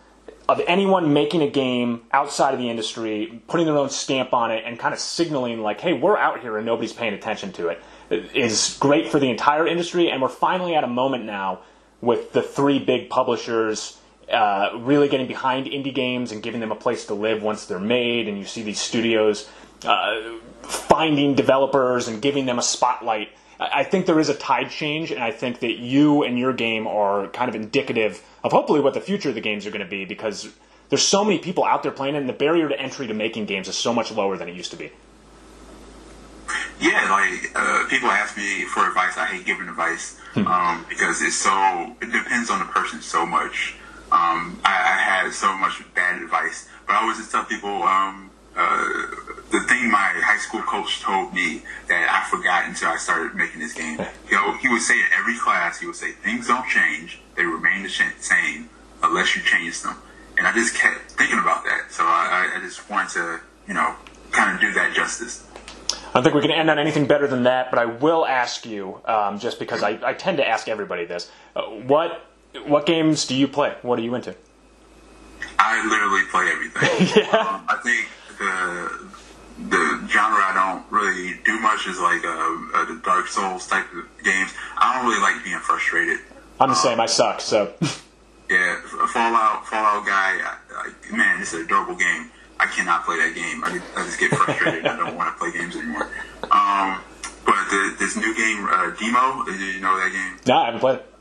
of 0.50 0.62
anyone 0.66 1.14
making 1.14 1.42
a 1.42 1.50
game 1.50 2.04
outside 2.12 2.54
of 2.54 2.60
the 2.60 2.70
industry, 2.70 3.42
putting 3.48 3.66
their 3.66 3.78
own 3.78 3.90
stamp 3.90 4.34
on 4.34 4.50
it, 4.50 4.64
and 4.66 4.80
kind 4.80 4.94
of 4.94 5.00
signaling 5.00 5.62
like, 5.62 5.82
"Hey, 5.82 5.94
we're 5.94 6.18
out 6.18 6.42
here 6.42 6.58
and 6.58 6.66
nobody's 6.66 6.94
paying 6.94 7.14
attention 7.14 7.52
to 7.54 7.68
it," 7.68 7.82
is 8.10 8.78
great 8.80 9.10
for 9.10 9.20
the 9.20 9.30
entire 9.30 9.68
industry. 9.68 10.10
And 10.10 10.22
we're 10.22 10.30
finally 10.30 10.76
at 10.76 10.84
a 10.84 10.88
moment 10.88 11.26
now 11.26 11.60
with 12.02 12.32
the 12.34 12.42
three 12.42 12.80
big 12.80 13.10
publishers 13.10 13.97
uh, 14.32 14.72
really 14.80 15.08
getting 15.08 15.28
behind 15.28 15.68
indie 15.68 15.94
games 15.94 16.32
and 16.32 16.44
giving 16.44 16.60
them 16.60 16.72
a 16.72 16.76
place 16.76 17.06
to 17.06 17.14
live 17.14 17.42
once 17.42 17.66
they're 17.66 17.80
made, 17.80 18.28
and 18.28 18.38
you 18.38 18.46
see 18.46 18.62
these 18.62 18.80
studios 18.80 19.50
uh, 19.86 20.38
finding 20.64 21.36
developers 21.36 22.08
and 22.08 22.22
giving 22.22 22.46
them 22.46 22.60
a 22.60 22.64
spotlight. 22.64 23.30
I 23.60 23.80
I 23.80 23.84
think 23.84 24.06
there 24.06 24.20
is 24.20 24.30
a 24.30 24.36
tide 24.36 24.70
change, 24.70 25.12
and 25.12 25.24
I 25.24 25.32
think 25.32 25.60
that 25.60 25.78
you 25.78 26.24
and 26.24 26.38
your 26.38 26.54
game 26.54 26.88
are 26.88 27.28
kind 27.30 27.50
of 27.50 27.56
indicative 27.56 28.24
of 28.44 28.52
hopefully 28.52 28.82
what 28.82 28.94
the 28.94 29.02
future 29.02 29.30
of 29.30 29.36
the 29.36 29.42
games 29.42 29.66
are 29.66 29.72
going 29.72 29.84
to 29.84 29.90
be 29.90 30.06
because 30.06 30.50
there's 30.90 31.04
so 31.04 31.24
many 31.24 31.40
people 31.40 31.64
out 31.64 31.84
there 31.84 31.92
playing 31.92 32.16
it, 32.16 32.20
and 32.20 32.30
the 32.30 32.34
barrier 32.34 32.70
to 32.70 32.80
entry 32.80 33.08
to 33.08 33.14
making 33.14 33.46
games 33.46 33.68
is 33.68 33.78
so 33.78 33.94
much 33.94 34.12
lower 34.12 34.38
than 34.38 34.48
it 34.48 34.56
used 34.56 34.72
to 34.72 34.78
be. 34.78 34.92
Yeah, 36.80 37.10
like 37.10 37.52
uh, 37.56 37.88
people 37.90 38.10
ask 38.10 38.38
me 38.38 38.64
for 38.66 38.88
advice. 38.88 39.18
I 39.18 39.26
hate 39.26 39.46
giving 39.46 39.68
advice 39.68 40.20
um, 40.36 40.86
because 40.88 41.22
it's 41.22 41.36
so. 41.36 41.96
It 42.02 42.12
depends 42.12 42.50
on 42.50 42.60
the 42.60 42.66
person 42.66 43.02
so 43.02 43.26
much. 43.26 43.76
Um, 44.12 44.60
I, 44.64 44.74
I 44.96 44.98
had 45.26 45.34
so 45.34 45.56
much 45.58 45.84
bad 45.94 46.22
advice, 46.22 46.68
but 46.86 46.94
I 46.94 47.02
always 47.02 47.18
just 47.18 47.32
tell 47.32 47.44
people 47.44 47.84
um, 47.84 48.32
uh, 48.56 48.86
the 49.52 49.60
thing 49.68 49.92
my 49.92 50.12
high 50.24 50.38
school 50.38 50.62
coach 50.62 51.02
told 51.02 51.34
me 51.34 51.64
that 51.90 52.08
I 52.10 52.30
forgot 52.30 52.66
until 52.66 52.90
I 52.90 52.98
started 52.98 53.36
making 53.36 53.60
this 53.60 53.74
game. 53.74 54.00
You 54.30 54.36
know, 54.36 54.58
he 54.58 54.68
would 54.68 54.82
say 54.82 54.96
in 55.00 55.06
every 55.18 55.38
class, 55.38 55.80
he 55.80 55.86
would 55.86 55.96
say, 55.96 56.12
"Things 56.12 56.48
don't 56.48 56.68
change; 56.68 57.20
they 57.38 57.46
remain 57.46 57.84
the 57.84 57.90
same 57.90 58.70
unless 59.02 59.36
you 59.38 59.42
change 59.42 59.82
them." 59.82 59.96
And 60.38 60.46
I 60.46 60.52
just 60.54 60.76
kept 60.76 61.12
thinking 61.12 61.40
about 61.40 61.64
that, 61.64 61.92
so 61.92 62.04
I, 62.04 62.52
I- 62.56 62.60
just 62.60 62.90
wanted 62.90 63.12
to, 63.14 63.40
you 63.70 63.74
know, 63.74 63.96
kind 64.32 64.54
of 64.54 64.60
do 64.60 64.74
that 64.74 64.94
justice. 64.94 65.46
I 65.90 65.96
don't 66.16 66.24
think 66.24 66.36
we 66.36 66.42
can 66.42 66.52
end 66.52 66.70
on 66.70 66.78
anything 66.78 67.06
better 67.08 67.26
than 67.28 67.44
that, 67.44 67.70
but 67.72 67.80
I 67.80 67.86
will 67.86 68.26
ask 68.26 68.66
you, 68.66 69.00
um, 69.06 69.40
just 69.40 69.60
because 69.60 69.82
I, 69.82 69.98
I 70.04 70.14
tend 70.14 70.38
to 70.38 70.48
ask 70.48 70.68
everybody 70.68 71.06
this: 71.06 71.32
uh, 71.56 71.62
what 71.64 72.26
what 72.66 72.86
games 72.86 73.26
do 73.26 73.36
you 73.36 73.48
play? 73.48 73.76
What 73.82 74.00
are 74.00 74.02
you 74.02 74.16
into? 74.16 74.36
I 75.60 75.86
literally 75.88 76.26
play 76.30 76.50
everything. 76.52 77.26
um, 77.34 77.66
I 77.68 77.80
think 77.84 78.08
the 78.38 79.08
the 79.70 80.08
genre 80.08 80.38
I 80.40 80.54
don't 80.54 80.92
really 80.92 81.40
do 81.44 81.60
much 81.60 81.88
is 81.88 82.00
like 82.00 82.24
uh, 82.24 82.30
uh, 82.76 82.86
the 82.86 83.02
Dark 83.04 83.28
Souls 83.28 83.68
type 83.68 83.86
of 83.94 84.06
games. 84.24 84.52
I 84.78 84.96
don't 84.96 85.10
really 85.10 85.22
like 85.22 85.44
being 85.44 85.60
frustrated. 85.60 86.20
I'm 86.60 86.70
the 86.70 86.76
same. 86.76 87.00
I 87.00 87.06
suck. 87.08 87.42
So 87.42 87.74
Yeah, 88.50 88.80
Fallout 89.12 89.68
Fallout 89.68 90.06
guy. 90.06 90.40
I, 90.40 90.58
I, 90.72 91.16
man, 91.16 91.42
it's 91.42 91.54
an 91.54 91.62
adorable 91.62 91.96
game. 91.96 92.32
I 92.60 92.66
cannot 92.68 93.06
play 93.06 93.18
that 93.18 93.36
game. 93.36 93.64
I, 93.64 93.80
I 93.96 94.06
just 94.06 94.20
get 94.20 94.32
frustrated. 94.32 94.86
I 94.88 94.96
don't 94.96 95.16
want 95.16 95.34
to 95.34 95.40
play 95.40 95.52
games 95.52 95.76
anymore. 95.76 96.10
Um, 96.50 97.02
but 97.46 97.70
the, 97.70 97.96
this 98.00 98.16
new 98.16 98.34
game, 98.36 98.66
uh, 98.66 98.96
Demeo, 98.96 99.46
you 99.48 99.82
know 99.82 99.98
that 99.98 100.12
game? 100.12 100.40
no, 100.48 100.58
I 100.60 100.66
haven't 100.66 100.80
played 100.80 101.00
it. 101.00 101.14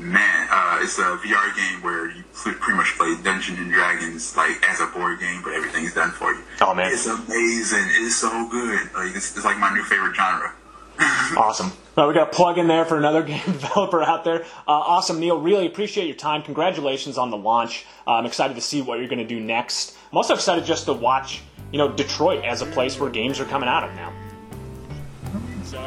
Man, 0.00 0.48
uh, 0.50 0.78
it's 0.80 0.98
a 0.98 1.02
VR 1.02 1.54
game 1.54 1.82
where 1.82 2.10
you 2.10 2.24
pretty 2.32 2.72
much 2.74 2.96
play 2.96 3.14
Dungeons 3.22 3.58
and 3.58 3.70
Dragons 3.70 4.34
like 4.34 4.56
as 4.66 4.80
a 4.80 4.86
board 4.86 5.20
game, 5.20 5.42
but 5.42 5.52
everything's 5.52 5.92
done 5.94 6.10
for 6.10 6.32
you. 6.32 6.40
Oh, 6.62 6.74
man. 6.74 6.90
it's 6.90 7.06
amazing! 7.06 7.84
It's 8.00 8.16
so 8.16 8.48
good. 8.48 8.80
Like 8.94 9.14
it's, 9.14 9.36
it's 9.36 9.44
like 9.44 9.58
my 9.58 9.72
new 9.74 9.82
favorite 9.84 10.16
genre. 10.16 10.52
Awesome. 11.36 11.72
Well, 11.96 12.08
we 12.08 12.14
got 12.14 12.28
a 12.28 12.34
plug 12.34 12.58
in 12.58 12.66
there 12.66 12.84
for 12.84 12.96
another 12.96 13.22
game 13.32 13.40
developer 13.44 14.02
out 14.02 14.24
there. 14.24 14.42
Uh, 14.66 14.72
awesome, 14.72 15.20
Neil. 15.20 15.38
Really 15.38 15.66
appreciate 15.66 16.06
your 16.06 16.16
time. 16.16 16.42
Congratulations 16.42 17.18
on 17.18 17.30
the 17.30 17.36
launch. 17.36 17.84
Uh, 18.06 18.12
I'm 18.12 18.26
excited 18.26 18.54
to 18.54 18.60
see 18.62 18.80
what 18.80 18.98
you're 18.98 19.08
going 19.08 19.18
to 19.18 19.24
do 19.26 19.38
next. 19.38 19.96
I'm 20.10 20.16
also 20.16 20.34
excited 20.34 20.64
just 20.64 20.86
to 20.86 20.92
watch, 20.92 21.42
you 21.72 21.78
know, 21.78 21.90
Detroit 21.92 22.44
as 22.44 22.62
a 22.62 22.66
place 22.66 22.98
where 22.98 23.10
games 23.10 23.38
are 23.38 23.44
coming 23.44 23.68
out 23.68 23.84
of 23.84 23.94
now. 23.94 24.12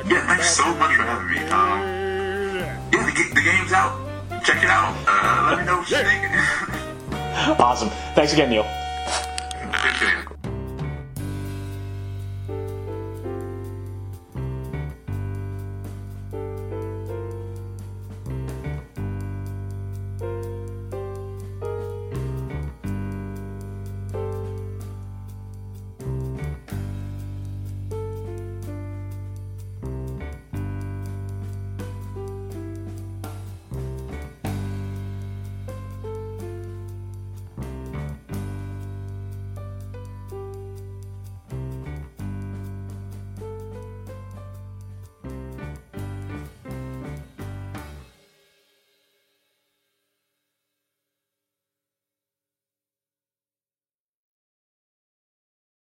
Yeah, 0.08 0.26
thanks 0.28 0.50
so 0.52 0.66
much 0.76 0.96
for 0.96 1.04
having 1.04 1.30
me. 1.30 1.50
Um, 1.50 2.03
yeah, 2.94 3.06
the, 3.06 3.34
the, 3.34 3.42
game's 3.42 3.72
out. 3.74 4.00
Check 4.44 4.64
it 4.64 4.70
out. 4.70 4.96
Uh, 5.08 5.50
let 5.50 5.60
me 5.60 5.66
know 5.66 5.78
what 5.78 5.90
you 5.90 5.98
think. 5.98 7.60
awesome. 7.60 7.90
Thanks 8.14 8.34
again, 8.34 8.50
Neil. 8.50 8.66